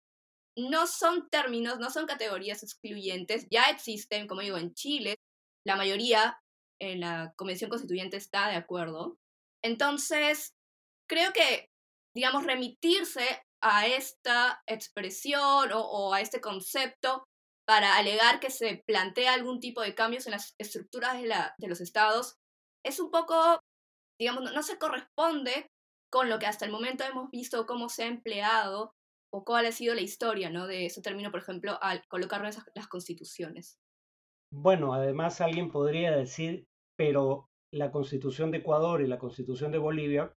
no 0.58 0.86
son 0.86 1.30
términos, 1.30 1.80
no 1.80 1.92
son 1.92 2.08
categorías 2.08 2.62
excluyentes, 2.62 3.48
ya 3.50 3.64
existen, 3.70 4.28
como 4.28 4.42
digo, 4.42 4.58
en 4.58 4.74
Chile, 4.74 5.16
la 5.66 5.78
mayoría 5.78 6.38
en 6.82 7.00
la 7.00 7.34
Convención 7.38 7.70
Constituyente 7.70 8.18
está 8.18 8.50
de 8.50 8.58
acuerdo. 8.58 9.18
Entonces, 9.64 10.56
creo 11.08 11.32
que, 11.32 11.70
digamos, 12.14 12.44
remitirse 12.44 13.46
a 13.62 13.88
esta 13.88 14.62
expresión 14.68 15.72
o, 15.72 15.80
o 15.80 16.14
a 16.14 16.20
este 16.20 16.42
concepto 16.42 17.24
para 17.66 17.98
alegar 17.98 18.40
que 18.40 18.52
se 18.52 18.84
plantea 18.86 19.34
algún 19.34 19.60
tipo 19.60 19.82
de 19.82 19.96
cambios 19.96 20.28
en 20.28 20.32
las 20.32 20.56
estructuras 20.58 21.22
de, 21.22 21.68
los 21.68 21.82
estados, 21.82 22.38
es 22.84 23.00
un 23.00 23.10
poco, 23.10 23.60
digamos, 24.20 24.52
no, 24.54 24.64
se 24.64 24.78
corresponde 24.78 25.72
con 26.12 26.30
lo 26.30 26.40
que 26.40 26.46
hasta 26.46 26.66
el 26.66 26.72
momento 26.72 27.04
hemos 27.04 27.30
visto 27.32 27.66
cómo 27.66 27.90
se 27.90 28.04
ha 28.04 28.08
empleado 28.08 28.94
o 29.34 29.44
cuál 29.44 29.66
ha 29.66 29.72
sido 29.72 29.96
la 29.96 30.02
historia 30.02 30.50
¿no? 30.50 30.68
de 30.68 30.86
ese 30.86 31.02
término, 31.02 31.32
por 31.32 31.42
ejemplo, 31.42 31.78
al 31.82 32.06
colocarlo 32.08 32.48
en 32.48 32.56
las 32.76 32.88
constituciones. 32.88 33.80
Bueno, 34.52 34.94
además 34.94 35.42
alguien 35.42 35.72
podría 35.72 36.16
decir, 36.16 36.68
pero 36.96 37.50
la 37.74 37.92
constitución 37.92 38.52
de 38.52 38.60
Ecuador 38.60 39.02
y 39.02 39.08
la 39.08 39.20
constitución 39.20 39.72
de 39.72 39.80
Bolivia 39.80 40.34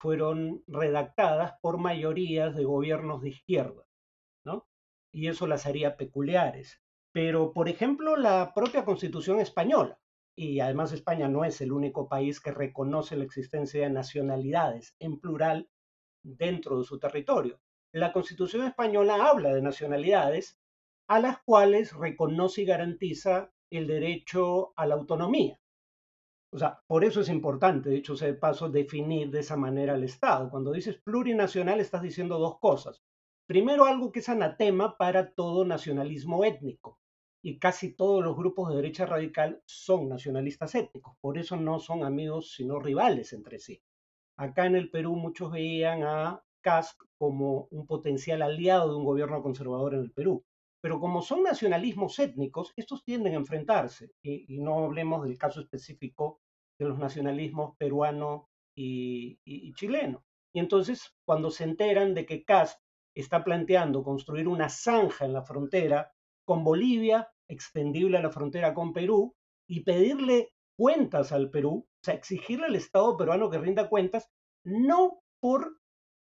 fueron 0.00 0.62
redactadas 0.68 1.54
por 1.60 1.78
mayorías 1.78 2.54
de 2.56 2.64
gobiernos 2.64 3.20
de 3.20 3.30
izquierda. 3.30 3.87
Y 5.12 5.28
eso 5.28 5.46
las 5.46 5.66
haría 5.66 5.96
peculiares. 5.96 6.80
Pero, 7.12 7.52
por 7.52 7.68
ejemplo, 7.68 8.16
la 8.16 8.52
propia 8.54 8.84
Constitución 8.84 9.40
española, 9.40 9.98
y 10.36 10.60
además 10.60 10.92
España 10.92 11.28
no 11.28 11.44
es 11.44 11.60
el 11.60 11.72
único 11.72 12.08
país 12.08 12.40
que 12.40 12.52
reconoce 12.52 13.16
la 13.16 13.24
existencia 13.24 13.82
de 13.82 13.90
nacionalidades 13.90 14.94
en 15.00 15.18
plural 15.18 15.68
dentro 16.22 16.78
de 16.78 16.84
su 16.84 16.98
territorio. 16.98 17.60
La 17.92 18.12
Constitución 18.12 18.66
española 18.66 19.28
habla 19.28 19.54
de 19.54 19.62
nacionalidades 19.62 20.58
a 21.08 21.20
las 21.20 21.42
cuales 21.42 21.92
reconoce 21.92 22.62
y 22.62 22.66
garantiza 22.66 23.50
el 23.70 23.86
derecho 23.86 24.72
a 24.76 24.86
la 24.86 24.94
autonomía. 24.94 25.58
O 26.52 26.58
sea, 26.58 26.82
por 26.86 27.04
eso 27.04 27.20
es 27.20 27.28
importante, 27.28 27.90
de 27.90 27.96
hecho, 27.96 28.14
de 28.14 28.34
paso, 28.34 28.70
definir 28.70 29.30
de 29.30 29.40
esa 29.40 29.56
manera 29.56 29.94
el 29.94 30.04
Estado. 30.04 30.50
Cuando 30.50 30.72
dices 30.72 30.96
plurinacional, 30.96 31.80
estás 31.80 32.02
diciendo 32.02 32.38
dos 32.38 32.58
cosas. 32.58 33.02
Primero, 33.48 33.86
algo 33.86 34.12
que 34.12 34.18
es 34.18 34.28
anatema 34.28 34.98
para 34.98 35.32
todo 35.32 35.64
nacionalismo 35.64 36.44
étnico. 36.44 37.00
Y 37.42 37.58
casi 37.58 37.94
todos 37.94 38.22
los 38.22 38.36
grupos 38.36 38.68
de 38.68 38.76
derecha 38.76 39.06
radical 39.06 39.62
son 39.64 40.06
nacionalistas 40.10 40.74
étnicos. 40.74 41.16
Por 41.22 41.38
eso 41.38 41.56
no 41.56 41.78
son 41.78 42.04
amigos, 42.04 42.52
sino 42.52 42.78
rivales 42.78 43.32
entre 43.32 43.58
sí. 43.58 43.80
Acá 44.36 44.66
en 44.66 44.76
el 44.76 44.90
Perú 44.90 45.16
muchos 45.16 45.50
veían 45.50 46.02
a 46.02 46.44
Kask 46.60 47.00
como 47.16 47.68
un 47.70 47.86
potencial 47.86 48.42
aliado 48.42 48.90
de 48.90 48.96
un 48.96 49.06
gobierno 49.06 49.42
conservador 49.42 49.94
en 49.94 50.00
el 50.00 50.12
Perú. 50.12 50.44
Pero 50.82 51.00
como 51.00 51.22
son 51.22 51.42
nacionalismos 51.42 52.18
étnicos, 52.18 52.74
estos 52.76 53.02
tienden 53.02 53.32
a 53.32 53.38
enfrentarse. 53.38 54.10
Y, 54.22 54.58
no 54.58 54.84
hablemos 54.84 55.24
del 55.24 55.38
caso 55.38 55.60
específico 55.62 56.42
de 56.78 56.86
los 56.86 56.98
nacionalismos 56.98 57.76
peruano 57.78 58.50
y, 58.76 59.72
chileno. 59.72 60.22
Y 60.54 60.60
entonces, 60.60 61.16
cuando 61.24 61.50
se 61.50 61.64
enteran 61.64 62.12
de 62.12 62.26
que 62.26 62.44
Kask 62.44 62.78
está 63.14 63.44
planteando 63.44 64.02
construir 64.02 64.48
una 64.48 64.68
zanja 64.68 65.24
en 65.24 65.32
la 65.32 65.42
frontera 65.42 66.12
con 66.44 66.64
Bolivia, 66.64 67.30
extendible 67.48 68.18
a 68.18 68.22
la 68.22 68.30
frontera 68.30 68.74
con 68.74 68.92
Perú, 68.92 69.34
y 69.66 69.80
pedirle 69.80 70.52
cuentas 70.76 71.32
al 71.32 71.50
Perú, 71.50 71.86
o 71.86 72.04
sea, 72.04 72.14
exigirle 72.14 72.66
al 72.66 72.76
Estado 72.76 73.16
peruano 73.16 73.50
que 73.50 73.58
rinda 73.58 73.88
cuentas, 73.88 74.30
no 74.64 75.20
por 75.40 75.78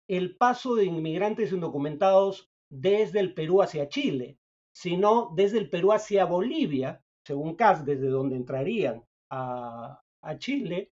el 0.08 0.36
paso 0.36 0.74
de 0.74 0.84
inmigrantes 0.84 1.52
indocumentados 1.52 2.48
desde 2.70 3.20
el 3.20 3.34
Perú 3.34 3.62
hacia 3.62 3.88
Chile, 3.88 4.38
sino 4.72 5.32
desde 5.34 5.58
el 5.58 5.68
Perú 5.68 5.92
hacia 5.92 6.24
Bolivia, 6.24 7.02
según 7.24 7.56
CAS, 7.56 7.84
desde 7.84 8.08
donde 8.08 8.36
entrarían 8.36 9.04
a, 9.30 10.02
a 10.22 10.38
Chile, 10.38 10.92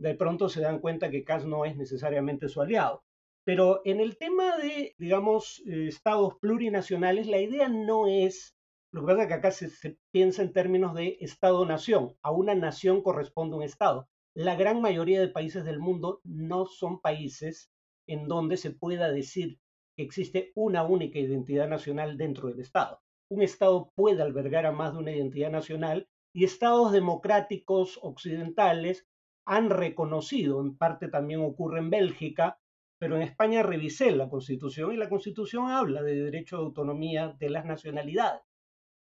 de 0.00 0.14
pronto 0.14 0.48
se 0.48 0.60
dan 0.60 0.80
cuenta 0.80 1.10
que 1.10 1.24
CAS 1.24 1.44
no 1.44 1.64
es 1.64 1.76
necesariamente 1.76 2.48
su 2.48 2.60
aliado. 2.60 3.04
Pero 3.44 3.80
en 3.84 4.00
el 4.00 4.18
tema 4.18 4.58
de, 4.58 4.94
digamos, 4.98 5.62
eh, 5.66 5.88
estados 5.88 6.34
plurinacionales, 6.40 7.26
la 7.26 7.40
idea 7.40 7.68
no 7.68 8.06
es, 8.06 8.54
lo 8.92 9.00
que 9.00 9.06
pasa 9.06 9.22
es 9.22 9.28
que 9.28 9.34
acá 9.34 9.50
se, 9.50 9.98
piensa 10.10 10.42
en 10.42 10.52
términos 10.52 10.94
de 10.94 11.16
Estado-nación, 11.20 12.14
a 12.22 12.30
una 12.30 12.54
nación 12.54 13.02
corresponde 13.02 13.56
un 13.56 13.62
Estado. 13.62 14.08
La 14.34 14.56
gran 14.56 14.80
mayoría 14.80 15.20
de 15.20 15.28
países 15.28 15.64
del 15.64 15.80
mundo 15.80 16.20
no 16.22 16.66
son 16.66 17.00
países 17.00 17.70
en 18.06 18.28
donde 18.28 18.56
se 18.56 18.70
pueda 18.70 19.10
decir 19.10 19.58
que 19.96 20.02
existe 20.02 20.52
una 20.54 20.84
única 20.84 21.18
identidad 21.18 21.68
nacional 21.68 22.16
dentro 22.16 22.48
del 22.48 22.60
Estado. 22.60 23.00
Un 23.30 23.42
Estado 23.42 23.90
puede 23.94 24.22
albergar 24.22 24.66
a 24.66 24.72
más 24.72 24.92
de 24.92 24.98
una 24.98 25.12
identidad 25.12 25.50
nacional 25.50 26.08
y 26.32 26.44
estados 26.44 26.92
democráticos 26.92 27.98
occidentales 28.02 29.06
han 29.46 29.70
reconocido, 29.70 30.60
en 30.60 30.76
parte 30.76 31.08
también 31.08 31.40
ocurre 31.40 31.80
en 31.80 31.90
Bélgica, 31.90 32.59
pero 33.00 33.16
en 33.16 33.22
España 33.22 33.62
revisé 33.62 34.10
la 34.10 34.28
Constitución 34.28 34.92
y 34.92 34.96
la 34.96 35.08
Constitución 35.08 35.70
habla 35.70 36.02
de 36.02 36.22
derecho 36.22 36.58
de 36.58 36.64
autonomía 36.64 37.34
de 37.38 37.48
las 37.48 37.64
nacionalidades. 37.64 38.42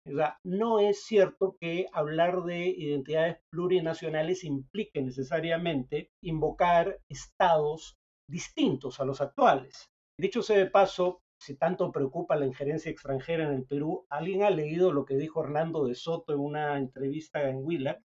O 0.07 0.17
sea, 0.17 0.39
no 0.43 0.81
es 0.81 1.05
cierto 1.05 1.57
que 1.61 1.87
hablar 1.93 2.45
de 2.45 2.69
identidades 2.69 3.39
plurinacionales 3.51 4.45
implique 4.45 5.03
necesariamente 5.03 6.11
invocar 6.23 6.99
estados 7.11 7.97
distintos 8.29 9.01
a 9.01 9.05
los 9.05 9.21
actuales. 9.21 9.87
Dicho 10.19 10.43
sea 10.43 10.59
de 10.59 10.71
paso, 10.71 11.21
si 11.39 11.57
tanto 11.57 11.93
preocupa 11.93 12.37
la 12.37 12.47
injerencia 12.47 12.91
extranjera 12.91 13.45
en 13.45 13.55
el 13.55 13.67
Perú, 13.67 14.07
¿alguien 14.09 14.45
ha 14.45 14.51
leído 14.51 14.93
lo 14.93 15.05
que 15.05 15.17
dijo 15.17 15.43
Hernando 15.43 15.87
de 15.87 15.95
Soto 15.95 16.33
en 16.33 16.41
una 16.41 16.79
entrevista 16.79 17.49
en 17.49 17.59
Willac? 17.59 18.01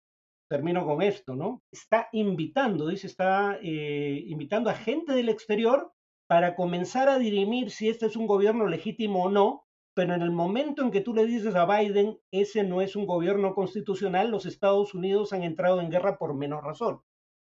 Termino 0.47 0.85
con 0.85 1.01
esto, 1.01 1.35
¿no? 1.35 1.61
Está 1.71 2.09
invitando, 2.11 2.87
dice, 2.87 3.07
está 3.07 3.57
eh, 3.61 4.23
invitando 4.27 4.69
a 4.69 4.75
gente 4.75 5.13
del 5.13 5.29
exterior 5.29 5.91
para 6.27 6.55
comenzar 6.55 7.09
a 7.09 7.19
dirimir 7.19 7.71
si 7.71 7.89
este 7.89 8.05
es 8.05 8.15
un 8.15 8.27
gobierno 8.27 8.67
legítimo 8.67 9.23
o 9.23 9.29
no, 9.29 9.65
pero 9.95 10.13
en 10.13 10.21
el 10.21 10.31
momento 10.31 10.83
en 10.83 10.91
que 10.91 11.01
tú 11.01 11.13
le 11.13 11.25
dices 11.25 11.55
a 11.55 11.65
Biden, 11.65 12.19
ese 12.31 12.63
no 12.63 12.81
es 12.81 12.95
un 12.95 13.07
gobierno 13.07 13.55
constitucional, 13.55 14.29
los 14.29 14.45
Estados 14.45 14.93
Unidos 14.93 15.33
han 15.33 15.43
entrado 15.43 15.81
en 15.81 15.89
guerra 15.89 16.17
por 16.17 16.35
menos 16.35 16.63
razón. 16.63 17.01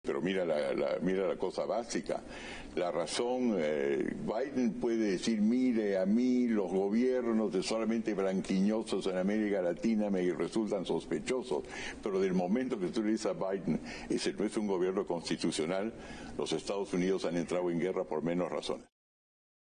Pero 0.08 0.22
mira 0.22 0.46
la, 0.46 0.98
mira 1.02 1.28
la 1.28 1.36
cosa 1.36 1.66
básica. 1.66 2.24
La 2.76 2.92
razón, 2.92 3.58
eh, 3.60 4.16
Biden 4.22 4.80
puede 4.80 5.12
decir, 5.12 5.42
mire, 5.42 5.98
a 5.98 6.06
mí 6.06 6.48
los 6.48 6.72
gobiernos 6.72 7.52
de 7.52 7.62
solamente 7.62 8.14
blanquiñosos 8.14 9.06
en 9.08 9.18
América 9.18 9.62
Latina 9.62 10.10
me 10.10 10.22
resultan 10.32 10.86
sospechosos, 10.86 11.66
pero 12.02 12.22
del 12.22 12.34
momento 12.34 12.80
que 12.80 12.88
tú 12.88 13.04
le 13.04 13.12
dices 13.12 13.26
a 13.26 13.34
Biden, 13.34 13.82
ese 14.10 14.32
no 14.32 14.46
es 14.46 14.56
un 14.56 14.68
gobierno 14.68 15.06
constitucional, 15.06 15.92
los 16.38 16.54
Estados 16.54 16.94
Unidos 16.94 17.26
han 17.26 17.36
entrado 17.36 17.70
en 17.70 17.80
guerra 17.80 18.06
por 18.06 18.24
menos 18.24 18.50
razones. 18.50 18.88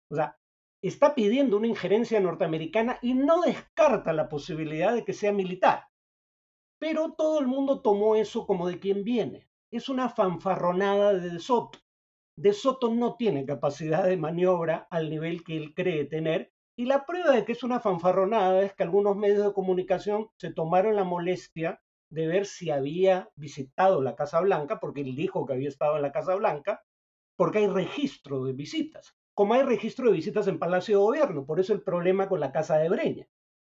O 0.09 0.15
sea, 0.15 0.37
está 0.81 1.15
pidiendo 1.15 1.55
una 1.55 1.67
injerencia 1.67 2.19
norteamericana 2.19 2.99
y 3.01 3.13
no 3.13 3.43
descarta 3.43 4.11
la 4.11 4.27
posibilidad 4.27 4.93
de 4.93 5.05
que 5.05 5.13
sea 5.13 5.31
militar. 5.31 5.85
Pero 6.79 7.13
todo 7.13 7.39
el 7.39 7.47
mundo 7.47 7.81
tomó 7.81 8.17
eso 8.17 8.45
como 8.45 8.67
de 8.67 8.79
quien 8.79 9.05
viene 9.05 9.52
es 9.77 9.89
una 9.89 10.09
fanfarronada 10.09 11.13
de, 11.13 11.29
de 11.29 11.39
Soto. 11.39 11.79
De 12.37 12.53
Soto 12.53 12.93
no 12.93 13.15
tiene 13.15 13.45
capacidad 13.45 14.05
de 14.05 14.17
maniobra 14.17 14.87
al 14.89 15.09
nivel 15.09 15.43
que 15.43 15.57
él 15.57 15.73
cree 15.73 16.05
tener 16.05 16.53
y 16.75 16.85
la 16.85 17.05
prueba 17.05 17.31
de 17.31 17.45
que 17.45 17.51
es 17.51 17.63
una 17.63 17.79
fanfarronada 17.79 18.63
es 18.63 18.73
que 18.73 18.81
algunos 18.81 19.15
medios 19.15 19.45
de 19.45 19.53
comunicación 19.53 20.29
se 20.37 20.51
tomaron 20.51 20.95
la 20.95 21.03
molestia 21.03 21.81
de 22.09 22.25
ver 22.25 22.47
si 22.47 22.71
había 22.71 23.29
visitado 23.35 24.01
la 24.01 24.15
Casa 24.15 24.39
Blanca, 24.41 24.79
porque 24.79 25.01
él 25.01 25.15
dijo 25.15 25.45
que 25.45 25.53
había 25.53 25.69
estado 25.69 25.95
en 25.97 26.01
la 26.01 26.11
Casa 26.11 26.35
Blanca, 26.35 26.83
porque 27.35 27.59
hay 27.59 27.67
registro 27.67 28.43
de 28.43 28.53
visitas, 28.53 29.15
como 29.35 29.53
hay 29.53 29.63
registro 29.63 30.07
de 30.07 30.13
visitas 30.13 30.47
en 30.47 30.59
Palacio 30.59 30.97
de 30.97 31.03
Gobierno, 31.03 31.45
por 31.45 31.59
eso 31.59 31.73
el 31.73 31.83
problema 31.83 32.27
con 32.27 32.39
la 32.39 32.51
Casa 32.51 32.77
de 32.77 32.89
Breña. 32.89 33.27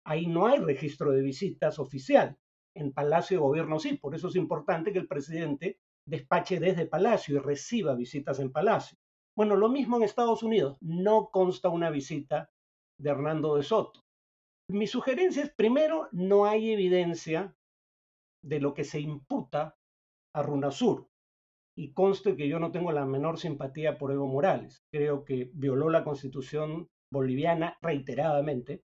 Ahí 0.04 0.26
no 0.26 0.46
hay 0.46 0.58
registro 0.58 1.12
de 1.12 1.22
visitas 1.22 1.78
oficial, 1.78 2.38
en 2.74 2.92
Palacio 2.92 3.38
de 3.38 3.42
Gobierno 3.42 3.78
sí, 3.78 3.94
por 3.96 4.14
eso 4.14 4.28
es 4.28 4.36
importante 4.36 4.92
que 4.92 4.98
el 4.98 5.08
presidente 5.08 5.78
despache 6.10 6.60
desde 6.60 6.86
Palacio 6.86 7.36
y 7.36 7.38
reciba 7.38 7.94
visitas 7.94 8.38
en 8.40 8.52
Palacio. 8.52 8.98
Bueno, 9.36 9.56
lo 9.56 9.68
mismo 9.68 9.96
en 9.96 10.02
Estados 10.02 10.42
Unidos. 10.42 10.76
No 10.80 11.30
consta 11.30 11.68
una 11.68 11.88
visita 11.90 12.50
de 12.98 13.10
Hernando 13.10 13.56
de 13.56 13.62
Soto. 13.62 14.04
Mi 14.68 14.86
sugerencia 14.86 15.42
es, 15.42 15.50
primero, 15.54 16.08
no 16.12 16.44
hay 16.44 16.72
evidencia 16.72 17.56
de 18.44 18.60
lo 18.60 18.74
que 18.74 18.84
se 18.84 19.00
imputa 19.00 19.76
a 20.34 20.42
Runasur. 20.42 21.08
Y 21.76 21.92
conste 21.92 22.36
que 22.36 22.48
yo 22.48 22.58
no 22.58 22.70
tengo 22.72 22.92
la 22.92 23.06
menor 23.06 23.38
simpatía 23.38 23.96
por 23.96 24.12
Evo 24.12 24.26
Morales. 24.26 24.82
Creo 24.92 25.24
que 25.24 25.50
violó 25.54 25.88
la 25.90 26.04
constitución 26.04 26.88
boliviana 27.12 27.78
reiteradamente. 27.80 28.82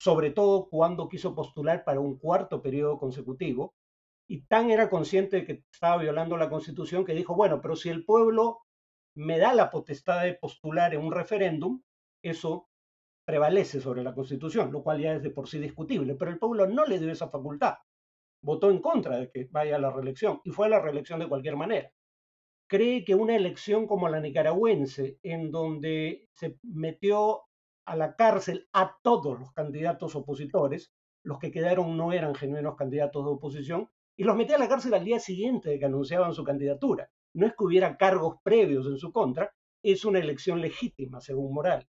sobre 0.00 0.30
todo 0.30 0.68
cuando 0.70 1.08
quiso 1.08 1.34
postular 1.34 1.84
para 1.84 2.00
un 2.00 2.18
cuarto 2.18 2.62
periodo 2.62 2.98
consecutivo, 2.98 3.74
y 4.30 4.42
tan 4.42 4.70
era 4.70 4.88
consciente 4.88 5.38
de 5.38 5.44
que 5.44 5.64
estaba 5.72 6.00
violando 6.00 6.36
la 6.36 6.48
constitución 6.48 7.04
que 7.04 7.14
dijo, 7.14 7.34
bueno, 7.34 7.60
pero 7.60 7.74
si 7.74 7.88
el 7.88 8.04
pueblo 8.04 8.60
me 9.16 9.38
da 9.38 9.52
la 9.54 9.70
potestad 9.70 10.22
de 10.22 10.34
postular 10.34 10.94
en 10.94 11.00
un 11.00 11.10
referéndum, 11.10 11.82
eso 12.22 12.68
prevalece 13.26 13.80
sobre 13.80 14.04
la 14.04 14.14
constitución, 14.14 14.70
lo 14.70 14.84
cual 14.84 15.00
ya 15.00 15.14
es 15.14 15.22
de 15.24 15.30
por 15.30 15.48
sí 15.48 15.58
discutible, 15.58 16.14
pero 16.14 16.30
el 16.30 16.38
pueblo 16.38 16.68
no 16.68 16.86
le 16.86 17.00
dio 17.00 17.10
esa 17.10 17.28
facultad. 17.28 17.78
Votó 18.40 18.70
en 18.70 18.78
contra 18.78 19.16
de 19.16 19.32
que 19.32 19.48
vaya 19.50 19.74
a 19.74 19.80
la 19.80 19.90
reelección 19.90 20.40
y 20.44 20.50
fue 20.50 20.66
a 20.66 20.70
la 20.70 20.80
reelección 20.80 21.18
de 21.18 21.28
cualquier 21.28 21.56
manera. 21.56 21.90
Cree 22.68 23.04
que 23.04 23.16
una 23.16 23.34
elección 23.34 23.88
como 23.88 24.08
la 24.08 24.20
nicaragüense, 24.20 25.18
en 25.24 25.50
donde 25.50 26.28
se 26.34 26.56
metió 26.62 27.42
a 27.84 27.96
la 27.96 28.14
cárcel 28.14 28.68
a 28.72 28.96
todos 29.02 29.40
los 29.40 29.50
candidatos 29.52 30.14
opositores, 30.14 30.92
los 31.24 31.40
que 31.40 31.50
quedaron 31.50 31.96
no 31.96 32.12
eran 32.12 32.36
genuinos 32.36 32.76
candidatos 32.76 33.24
de 33.24 33.30
oposición, 33.32 33.90
y 34.20 34.24
los 34.24 34.36
metía 34.36 34.56
a 34.56 34.58
la 34.58 34.68
cárcel 34.68 34.92
al 34.92 35.02
día 35.02 35.18
siguiente 35.18 35.70
de 35.70 35.78
que 35.78 35.86
anunciaban 35.86 36.34
su 36.34 36.44
candidatura. 36.44 37.10
No 37.34 37.46
es 37.46 37.54
que 37.56 37.64
hubiera 37.64 37.96
cargos 37.96 38.36
previos 38.42 38.86
en 38.86 38.98
su 38.98 39.12
contra, 39.12 39.50
es 39.82 40.04
una 40.04 40.18
elección 40.18 40.60
legítima, 40.60 41.22
según 41.22 41.54
Morales. 41.54 41.88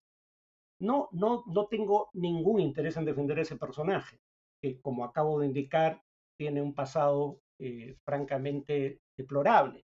No, 0.78 1.08
no, 1.10 1.42
no 1.48 1.66
tengo 1.66 2.08
ningún 2.12 2.60
interés 2.60 2.96
en 2.96 3.04
defender 3.04 3.36
a 3.36 3.42
ese 3.42 3.56
personaje, 3.56 4.20
que 4.62 4.80
como 4.80 5.04
acabo 5.04 5.40
de 5.40 5.46
indicar, 5.46 6.04
tiene 6.38 6.62
un 6.62 6.72
pasado 6.72 7.40
eh, 7.58 7.96
francamente 8.04 9.00
deplorable. 9.18 9.84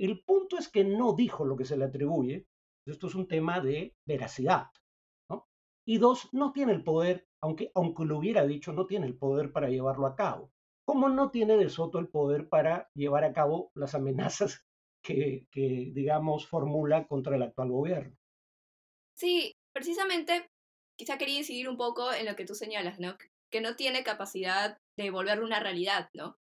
El 0.00 0.24
punto 0.24 0.58
es 0.58 0.68
que 0.68 0.82
no 0.82 1.12
dijo 1.12 1.44
lo 1.44 1.56
que 1.56 1.64
se 1.64 1.76
le 1.76 1.84
atribuye. 1.84 2.44
Esto 2.88 3.06
es 3.06 3.14
un 3.14 3.28
tema 3.28 3.60
de 3.60 3.94
veracidad. 4.04 4.66
Y 5.86 5.98
dos, 5.98 6.28
no 6.32 6.50
tiene 6.50 6.72
el 6.72 6.82
poder, 6.82 7.28
aunque, 7.40 7.70
aunque 7.72 8.04
lo 8.04 8.18
hubiera 8.18 8.44
dicho, 8.44 8.72
no 8.72 8.86
tiene 8.86 9.06
el 9.06 9.16
poder 9.16 9.52
para 9.52 9.68
llevarlo 9.68 10.08
a 10.08 10.16
cabo. 10.16 10.50
¿Cómo 10.88 11.10
no 11.10 11.30
tiene 11.30 11.58
de 11.58 11.68
Soto 11.68 11.98
el 11.98 12.08
poder 12.08 12.48
para 12.48 12.88
llevar 12.94 13.22
a 13.22 13.34
cabo 13.34 13.70
las 13.74 13.94
amenazas 13.94 14.64
que, 15.02 15.46
digamos, 15.52 16.48
formula 16.48 17.06
contra 17.06 17.36
el 17.36 17.42
actual 17.42 17.70
gobierno. 17.70 18.16
Sí, 19.14 19.54
precisamente, 19.74 20.50
quizá 20.96 21.18
quería 21.18 21.36
incidir 21.36 21.68
un 21.68 21.76
poco 21.76 22.10
en 22.10 22.24
lo 22.24 22.36
que 22.36 22.46
tú 22.46 22.54
señalas, 22.54 22.98
¿no? 23.00 23.18
Que 23.52 23.60
no 23.60 23.76
tiene 23.76 24.02
capacidad 24.02 24.78
de 24.96 25.10
volverlo 25.10 25.44
una 25.44 25.60
realidad, 25.60 26.08
¿no? 26.14 26.38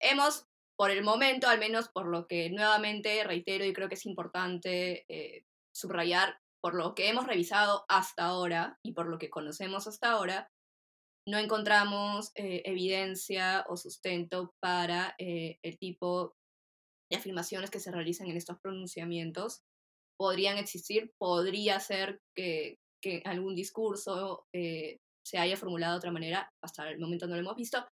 Hemos, 0.00 0.46
por 0.74 0.90
el 0.90 1.04
momento, 1.04 1.48
al 1.48 1.58
menos 1.58 1.90
por 1.90 2.06
lo 2.06 2.26
que 2.26 2.48
nuevamente 2.48 3.22
reitero 3.24 3.66
y 3.66 3.74
creo 3.74 3.90
que 3.90 3.96
es 3.96 4.06
importante 4.06 5.04
eh, 5.08 5.44
subrayar, 5.70 6.38
por 6.62 6.74
lo 6.74 6.94
que 6.94 7.10
hemos 7.10 7.26
revisado 7.26 7.84
hasta 7.88 8.24
ahora 8.24 8.78
y 8.82 8.92
por 8.92 9.06
lo 9.06 9.18
que 9.18 9.28
conocemos 9.28 9.86
hasta 9.86 10.12
ahora, 10.12 10.50
no 11.26 11.38
encontramos 11.38 12.32
eh, 12.34 12.62
evidencia 12.64 13.64
o 13.68 13.76
sustento 13.76 14.54
para 14.60 15.14
eh, 15.18 15.58
el 15.62 15.78
tipo 15.78 16.34
de 17.10 17.16
afirmaciones 17.16 17.70
que 17.70 17.80
se 17.80 17.92
realizan 17.92 18.28
en 18.28 18.36
estos 18.36 18.58
pronunciamientos. 18.60 19.60
Podrían 20.18 20.58
existir, 20.58 21.12
podría 21.18 21.78
ser 21.80 22.20
que, 22.36 22.78
que 23.02 23.22
algún 23.24 23.54
discurso 23.54 24.44
eh, 24.54 24.98
se 25.24 25.38
haya 25.38 25.56
formulado 25.56 25.94
de 25.94 25.98
otra 25.98 26.12
manera, 26.12 26.50
hasta 26.62 26.88
el 26.90 26.98
momento 26.98 27.26
no 27.26 27.34
lo 27.34 27.40
hemos 27.40 27.56
visto, 27.56 27.86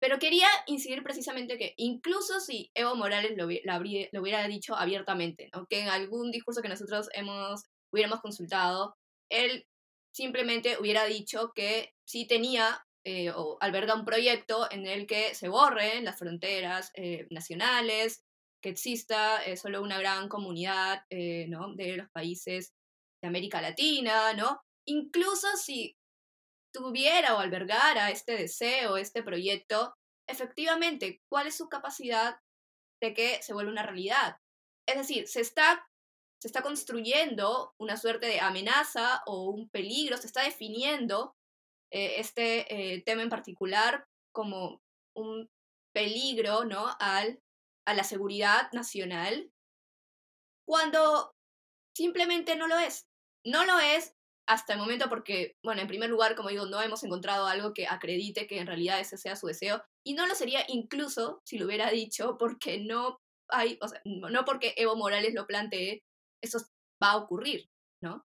pero 0.00 0.18
quería 0.18 0.48
incidir 0.66 1.02
precisamente 1.02 1.56
que 1.56 1.72
incluso 1.76 2.40
si 2.40 2.70
Evo 2.74 2.96
Morales 2.96 3.32
lo, 3.36 3.46
lo, 3.46 4.20
hubiera 4.20 4.46
dicho 4.46 4.74
abiertamente, 4.76 5.50
que 5.70 5.80
en 5.80 5.88
algún 5.88 6.30
discurso 6.30 6.60
que 6.60 6.68
nosotros 6.68 7.08
hemos, 7.14 7.64
hubiéramos 7.92 8.20
consultado, 8.20 8.94
él 9.30 9.64
simplemente 10.16 10.78
hubiera 10.80 11.04
dicho 11.04 11.52
que 11.54 11.92
sí 12.06 12.26
tenía 12.26 12.82
eh, 13.04 13.30
o 13.30 13.58
alberga 13.60 13.94
un 13.94 14.06
proyecto 14.06 14.66
en 14.70 14.86
el 14.86 15.06
que 15.06 15.34
se 15.34 15.48
borren 15.48 16.06
las 16.06 16.18
fronteras 16.18 16.90
eh, 16.94 17.26
nacionales, 17.30 18.24
que 18.62 18.70
exista 18.70 19.44
eh, 19.44 19.58
solo 19.58 19.82
una 19.82 19.98
gran 19.98 20.30
comunidad 20.30 21.02
¿no? 21.48 21.74
de 21.74 21.98
los 21.98 22.08
países 22.12 22.72
de 23.22 23.28
América 23.28 23.60
Latina, 23.60 24.32
¿no? 24.32 24.62
Incluso 24.86 25.48
si 25.56 25.98
tuviera 26.72 27.34
o 27.34 27.38
albergara 27.38 28.10
este 28.10 28.38
deseo, 28.38 28.96
este 28.96 29.22
proyecto, 29.22 29.94
efectivamente, 30.26 31.20
¿cuál 31.30 31.46
es 31.46 31.58
su 31.58 31.68
capacidad 31.68 32.36
de 33.02 33.12
que 33.12 33.42
se 33.42 33.52
vuelva 33.52 33.70
una 33.70 33.82
realidad? 33.82 34.38
Es 34.88 34.96
decir, 34.96 35.28
se 35.28 35.42
está 35.42 35.86
se 36.40 36.48
está 36.48 36.62
construyendo 36.62 37.74
una 37.78 37.96
suerte 37.96 38.26
de 38.26 38.40
amenaza 38.40 39.22
o 39.26 39.50
un 39.50 39.68
peligro, 39.68 40.16
se 40.16 40.26
está 40.26 40.42
definiendo 40.42 41.34
eh, 41.90 42.14
este 42.18 42.94
eh, 42.94 43.02
tema 43.02 43.22
en 43.22 43.30
particular 43.30 44.06
como 44.32 44.82
un 45.14 45.48
peligro 45.94 46.64
¿no? 46.64 46.94
Al, 47.00 47.40
a 47.86 47.94
la 47.94 48.04
seguridad 48.04 48.70
nacional, 48.72 49.50
cuando 50.66 51.32
simplemente 51.96 52.56
no 52.56 52.68
lo 52.68 52.78
es. 52.78 53.06
No 53.44 53.64
lo 53.64 53.78
es 53.78 54.12
hasta 54.46 54.74
el 54.74 54.78
momento 54.78 55.08
porque, 55.08 55.56
bueno, 55.64 55.80
en 55.80 55.88
primer 55.88 56.10
lugar, 56.10 56.36
como 56.36 56.50
digo, 56.50 56.66
no 56.66 56.82
hemos 56.82 57.02
encontrado 57.02 57.46
algo 57.46 57.72
que 57.72 57.86
acredite 57.86 58.46
que 58.46 58.58
en 58.58 58.66
realidad 58.66 59.00
ese 59.00 59.16
sea 59.16 59.36
su 59.36 59.46
deseo, 59.46 59.82
y 60.04 60.14
no 60.14 60.26
lo 60.26 60.34
sería 60.34 60.64
incluso 60.68 61.40
si 61.44 61.58
lo 61.58 61.66
hubiera 61.66 61.90
dicho 61.90 62.36
porque 62.38 62.78
no 62.78 63.18
hay, 63.48 63.78
o 63.80 63.88
sea, 63.88 64.00
no 64.04 64.44
porque 64.44 64.74
Evo 64.76 64.96
Morales 64.96 65.34
lo 65.34 65.46
plantee, 65.46 66.02
eso 66.42 66.58
va 67.02 67.12
a 67.12 67.16
ocurrir, 67.16 67.68
¿no? 68.02 68.24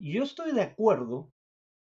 Yo 0.00 0.22
estoy 0.22 0.52
de 0.52 0.62
acuerdo 0.62 1.32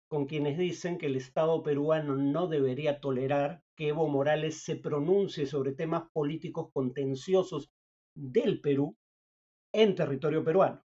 con 0.08 0.26
quienes 0.26 0.58
dicen 0.58 0.98
que 0.98 1.06
el 1.06 1.16
Estado 1.16 1.62
peruano 1.62 2.16
no 2.16 2.46
debería 2.46 3.00
tolerar 3.00 3.62
que 3.74 3.88
Evo 3.88 4.08
Morales 4.08 4.62
se 4.62 4.76
pronuncie 4.76 5.46
sobre 5.46 5.72
temas 5.72 6.04
políticos 6.12 6.68
contenciosos 6.72 7.70
del 8.14 8.60
Perú 8.60 8.96
en 9.72 9.94
territorio 9.94 10.44
peruano. 10.44 10.84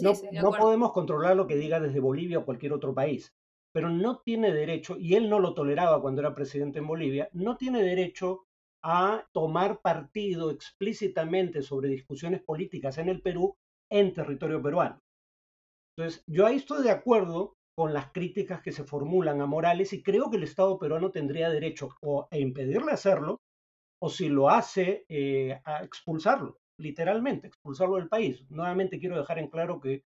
no, 0.00 0.12
no 0.32 0.52
podemos 0.52 0.92
controlar 0.92 1.36
lo 1.36 1.46
que 1.46 1.56
diga 1.56 1.80
desde 1.80 2.00
Bolivia 2.00 2.38
o 2.38 2.46
cualquier 2.46 2.72
otro 2.72 2.94
país, 2.94 3.34
pero 3.72 3.90
no 3.90 4.20
tiene 4.20 4.52
derecho, 4.52 4.96
y 4.98 5.14
él 5.16 5.28
no 5.28 5.38
lo 5.38 5.54
toleraba 5.54 6.00
cuando 6.00 6.22
era 6.22 6.34
presidente 6.34 6.78
en 6.78 6.86
Bolivia, 6.86 7.28
no 7.32 7.58
tiene 7.58 7.82
derecho 7.82 8.46
a 8.82 9.28
tomar 9.32 9.80
partido 9.80 10.50
explícitamente 10.50 11.62
sobre 11.62 11.88
discusiones 11.88 12.42
políticas 12.42 12.98
en 12.98 13.08
el 13.08 13.22
Perú 13.22 13.56
en 13.92 14.14
territorio 14.14 14.62
peruano. 14.62 14.98
Entonces, 15.96 16.24
yo 16.26 16.46
ahí 16.46 16.56
estoy 16.56 16.82
de 16.82 16.90
acuerdo 16.90 17.54
con 17.76 17.92
las 17.92 18.10
críticas 18.12 18.62
que 18.62 18.72
se 18.72 18.84
formulan 18.84 19.40
a 19.40 19.46
Morales 19.46 19.92
y 19.92 20.02
creo 20.02 20.30
que 20.30 20.38
el 20.38 20.42
Estado 20.42 20.78
peruano 20.78 21.10
tendría 21.10 21.50
derecho 21.50 21.90
o 22.02 22.26
a 22.30 22.38
impedirle 22.38 22.92
hacerlo 22.92 23.38
o 24.02 24.08
si 24.08 24.28
lo 24.28 24.48
hace 24.48 25.04
eh, 25.08 25.60
a 25.64 25.84
expulsarlo, 25.84 26.58
literalmente, 26.80 27.46
expulsarlo 27.46 27.96
del 27.96 28.08
país. 28.08 28.44
Nuevamente 28.50 28.98
quiero 28.98 29.16
dejar 29.16 29.38
en 29.38 29.48
claro 29.48 29.80
que 29.80 30.02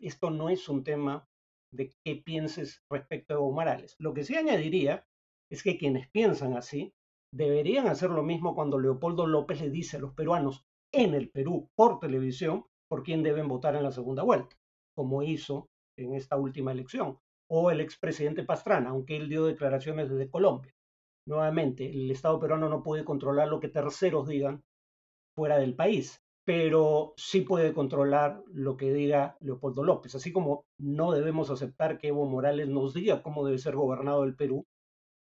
esto 0.00 0.30
no 0.30 0.48
es 0.48 0.68
un 0.68 0.82
tema 0.82 1.24
de 1.72 1.90
qué 2.04 2.16
pienses 2.16 2.82
respecto 2.90 3.34
a 3.34 3.36
Evo 3.36 3.52
Morales. 3.52 3.94
Lo 3.98 4.14
que 4.14 4.24
sí 4.24 4.36
añadiría 4.36 5.04
es 5.50 5.62
que 5.62 5.78
quienes 5.78 6.08
piensan 6.10 6.56
así 6.56 6.92
deberían 7.32 7.88
hacer 7.88 8.10
lo 8.10 8.22
mismo 8.22 8.54
cuando 8.54 8.78
Leopoldo 8.78 9.26
López 9.26 9.60
le 9.60 9.70
dice 9.70 9.98
a 9.98 10.00
los 10.00 10.14
peruanos 10.14 10.64
en 10.92 11.14
el 11.14 11.30
Perú 11.30 11.68
por 11.76 12.00
televisión 12.00 12.64
por 12.88 13.02
quién 13.02 13.22
deben 13.22 13.48
votar 13.48 13.76
en 13.76 13.82
la 13.82 13.92
segunda 13.92 14.22
vuelta, 14.22 14.56
como 14.94 15.22
hizo 15.22 15.68
en 15.96 16.14
esta 16.14 16.36
última 16.36 16.72
elección, 16.72 17.18
o 17.50 17.70
el 17.70 17.80
expresidente 17.80 18.44
Pastrana, 18.44 18.90
aunque 18.90 19.16
él 19.16 19.28
dio 19.28 19.44
declaraciones 19.44 20.10
desde 20.10 20.30
Colombia. 20.30 20.74
Nuevamente, 21.26 21.90
el 21.90 22.10
Estado 22.10 22.38
peruano 22.40 22.68
no 22.68 22.82
puede 22.82 23.04
controlar 23.04 23.48
lo 23.48 23.60
que 23.60 23.68
terceros 23.68 24.28
digan 24.28 24.62
fuera 25.34 25.58
del 25.58 25.74
país, 25.76 26.22
pero 26.44 27.12
sí 27.16 27.42
puede 27.42 27.74
controlar 27.74 28.42
lo 28.46 28.76
que 28.76 28.92
diga 28.92 29.36
Leopoldo 29.40 29.84
López, 29.84 30.14
así 30.14 30.32
como 30.32 30.64
no 30.78 31.12
debemos 31.12 31.50
aceptar 31.50 31.98
que 31.98 32.08
Evo 32.08 32.24
Morales 32.24 32.68
nos 32.68 32.94
diga 32.94 33.22
cómo 33.22 33.44
debe 33.44 33.58
ser 33.58 33.76
gobernado 33.76 34.24
el 34.24 34.34
Perú, 34.34 34.64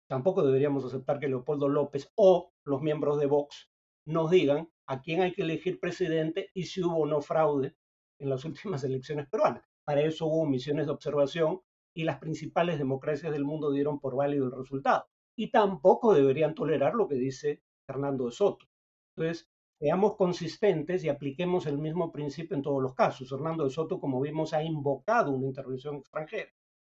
tampoco 0.07 0.43
deberíamos 0.43 0.85
aceptar 0.85 1.19
que 1.19 1.27
Leopoldo 1.27 1.67
López 1.67 2.09
o 2.15 2.51
los 2.65 2.81
miembros 2.81 3.19
de 3.19 3.25
Vox 3.25 3.68
nos 4.09 4.31
digan 4.31 4.69
a 4.87 5.01
quién 5.01 5.21
hay 5.21 5.33
que 5.33 5.43
elegir 5.43 5.79
presidente 5.79 6.49
y 6.53 6.63
si 6.63 6.83
hubo 6.83 6.97
o 6.97 7.05
no 7.05 7.21
fraude 7.21 7.75
en 8.17 8.29
las 8.29 8.43
últimas 8.45 8.83
elecciones 8.83 9.27
peruanas. 9.27 9.63
Para 9.83 10.01
eso 10.01 10.25
hubo 10.25 10.45
misiones 10.45 10.87
de 10.87 10.91
observación 10.91 11.61
y 11.93 12.03
las 12.03 12.19
principales 12.19 12.77
democracias 12.77 13.31
del 13.31 13.45
mundo 13.45 13.71
dieron 13.71 13.99
por 13.99 14.15
válido 14.15 14.45
el 14.45 14.51
resultado. 14.51 15.07
Y 15.35 15.51
tampoco 15.51 16.13
deberían 16.13 16.53
tolerar 16.53 16.95
lo 16.95 17.07
que 17.07 17.15
dice 17.15 17.63
Fernando 17.87 18.25
de 18.25 18.31
Soto. 18.31 18.67
Entonces, 19.15 19.49
seamos 19.79 20.15
consistentes 20.15 21.03
y 21.03 21.09
apliquemos 21.09 21.65
el 21.65 21.77
mismo 21.77 22.11
principio 22.11 22.55
en 22.55 22.63
todos 22.63 22.81
los 22.81 22.93
casos. 22.93 23.29
Fernando 23.29 23.63
de 23.63 23.69
Soto, 23.69 23.99
como 23.99 24.21
vimos, 24.21 24.53
ha 24.53 24.63
invocado 24.63 25.31
una 25.31 25.47
intervención 25.47 25.95
extranjera. 25.95 26.51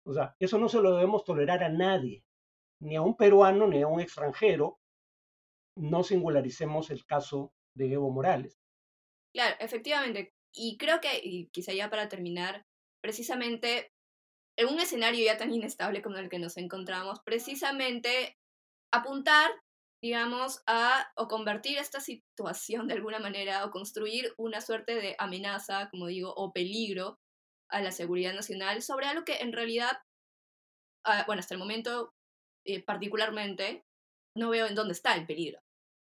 O 0.03 0.13
sea, 0.13 0.35
eso 0.39 0.57
no 0.57 0.67
se 0.67 0.81
lo 0.81 0.95
debemos 0.95 1.23
tolerar 1.23 1.63
a 1.63 1.69
nadie, 1.69 2.23
ni 2.79 2.95
a 2.95 3.01
un 3.01 3.15
peruano 3.15 3.67
ni 3.67 3.81
a 3.81 3.87
un 3.87 4.01
extranjero. 4.01 4.79
No 5.75 6.03
singularicemos 6.03 6.89
el 6.89 7.05
caso 7.05 7.53
de 7.75 7.93
Evo 7.93 8.11
Morales. 8.11 8.59
Claro, 9.33 9.55
efectivamente. 9.59 10.33
Y 10.53 10.77
creo 10.77 10.99
que, 10.99 11.21
y 11.23 11.47
quizá 11.47 11.73
ya 11.73 11.89
para 11.89 12.09
terminar, 12.09 12.65
precisamente 13.01 13.91
en 14.57 14.67
un 14.67 14.79
escenario 14.79 15.25
ya 15.25 15.37
tan 15.37 15.53
inestable 15.53 16.01
como 16.01 16.17
el 16.17 16.29
que 16.29 16.39
nos 16.39 16.57
encontramos, 16.57 17.19
precisamente 17.23 18.37
apuntar, 18.91 19.49
digamos, 20.01 20.61
a 20.67 21.11
o 21.15 21.27
convertir 21.27 21.77
esta 21.77 22.01
situación 22.01 22.87
de 22.87 22.95
alguna 22.95 23.19
manera 23.19 23.65
o 23.65 23.71
construir 23.71 24.33
una 24.37 24.61
suerte 24.61 24.95
de 24.95 25.15
amenaza, 25.17 25.89
como 25.89 26.07
digo, 26.07 26.33
o 26.35 26.51
peligro 26.51 27.19
a 27.69 27.81
la 27.81 27.91
seguridad 27.91 28.33
nacional 28.33 28.81
sobre 28.81 29.05
algo 29.05 29.23
que 29.23 29.37
en 29.37 29.53
realidad, 29.53 29.97
ah, 31.05 31.23
bueno, 31.25 31.39
hasta 31.39 31.53
el 31.53 31.59
momento 31.59 32.13
eh, 32.65 32.83
particularmente, 32.83 33.85
no 34.35 34.49
veo 34.49 34.67
en 34.67 34.75
dónde 34.75 34.93
está 34.93 35.15
el 35.15 35.25
peligro, 35.25 35.59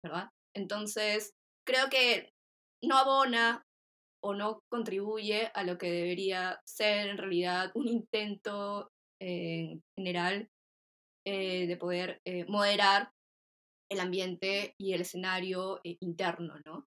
¿verdad? 0.05 0.31
Entonces, 0.55 1.35
creo 1.67 1.89
que 1.91 2.33
no 2.83 2.97
abona 2.97 3.65
o 4.23 4.35
no 4.35 4.61
contribuye 4.71 5.51
a 5.55 5.63
lo 5.63 5.79
que 5.79 5.91
debería 5.91 6.61
ser 6.65 7.09
en 7.09 7.19
realidad 7.19 7.71
un 7.75 7.89
intento 7.89 8.91
eh, 9.21 9.81
general 9.97 10.49
eh, 11.27 11.67
de 11.67 11.77
poder 11.77 12.21
eh, 12.25 12.45
moderar 12.47 13.11
el 13.91 14.01
ambiente 14.01 14.75
y 14.79 14.95
el 14.95 15.03
escenario 15.03 15.81
interno, 15.85 16.55
¿no? 16.65 16.87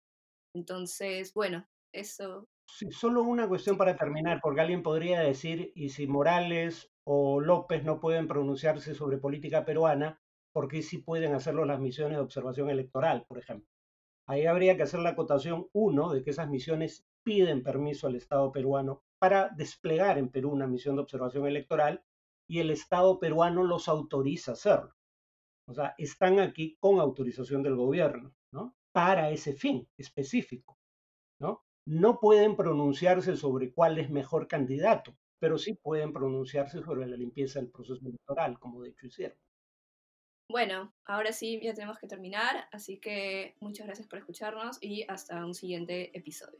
Entonces, 0.54 1.32
bueno, 1.32 1.64
eso. 1.94 2.46
Sí, 2.68 2.90
solo 2.90 3.22
una 3.22 3.48
cuestión 3.48 3.76
para 3.76 3.96
terminar, 3.96 4.40
porque 4.42 4.60
alguien 4.60 4.82
podría 4.82 5.20
decir, 5.20 5.72
y 5.74 5.90
si 5.90 6.06
Morales 6.06 6.90
o 7.04 7.40
López 7.40 7.84
no 7.84 8.00
pueden 8.00 8.26
pronunciarse 8.26 8.94
sobre 8.94 9.18
política 9.18 9.64
peruana, 9.64 10.20
¿por 10.58 10.66
qué 10.66 10.82
sí 10.82 10.98
pueden 10.98 11.34
hacerlo 11.34 11.64
las 11.64 11.78
misiones 11.78 12.18
de 12.18 12.24
observación 12.24 12.68
electoral, 12.68 13.24
por 13.28 13.38
ejemplo? 13.38 13.70
Ahí 14.26 14.44
habría 14.44 14.76
que 14.76 14.82
hacer 14.82 14.98
la 14.98 15.10
acotación, 15.10 15.68
uno, 15.72 16.12
de 16.12 16.24
que 16.24 16.30
esas 16.30 16.48
misiones 16.48 17.06
piden 17.22 17.62
permiso 17.62 18.08
al 18.08 18.16
Estado 18.16 18.50
peruano 18.50 19.04
para 19.20 19.50
desplegar 19.50 20.18
en 20.18 20.30
Perú 20.30 20.50
una 20.50 20.66
misión 20.66 20.96
de 20.96 21.02
observación 21.02 21.46
electoral 21.46 22.02
y 22.48 22.58
el 22.58 22.72
Estado 22.72 23.20
peruano 23.20 23.62
los 23.62 23.86
autoriza 23.86 24.50
a 24.50 24.54
hacerlo. 24.54 24.96
O 25.68 25.74
sea, 25.74 25.94
están 25.96 26.40
aquí 26.40 26.76
con 26.80 26.98
autorización 26.98 27.62
del 27.62 27.76
gobierno, 27.76 28.34
¿no? 28.50 28.74
Para 28.90 29.30
ese 29.30 29.52
fin 29.52 29.88
específico, 29.96 30.76
¿no? 31.38 31.62
No 31.86 32.18
pueden 32.18 32.56
pronunciarse 32.56 33.36
sobre 33.36 33.72
cuál 33.72 33.96
es 33.98 34.10
mejor 34.10 34.48
candidato, 34.48 35.16
pero 35.38 35.56
sí 35.56 35.74
pueden 35.74 36.12
pronunciarse 36.12 36.82
sobre 36.82 37.06
la 37.06 37.16
limpieza 37.16 37.60
del 37.60 37.70
proceso 37.70 38.04
electoral, 38.04 38.58
como 38.58 38.82
de 38.82 38.88
hecho 38.88 39.06
hicieron. 39.06 39.38
Bueno, 40.50 40.94
ahora 41.04 41.32
sí 41.32 41.60
ya 41.62 41.74
tenemos 41.74 41.98
que 41.98 42.06
terminar, 42.06 42.68
así 42.72 42.98
que 42.98 43.54
muchas 43.60 43.86
gracias 43.86 44.08
por 44.08 44.18
escucharnos 44.18 44.78
y 44.80 45.04
hasta 45.06 45.44
un 45.44 45.54
siguiente 45.54 46.16
episodio. 46.16 46.58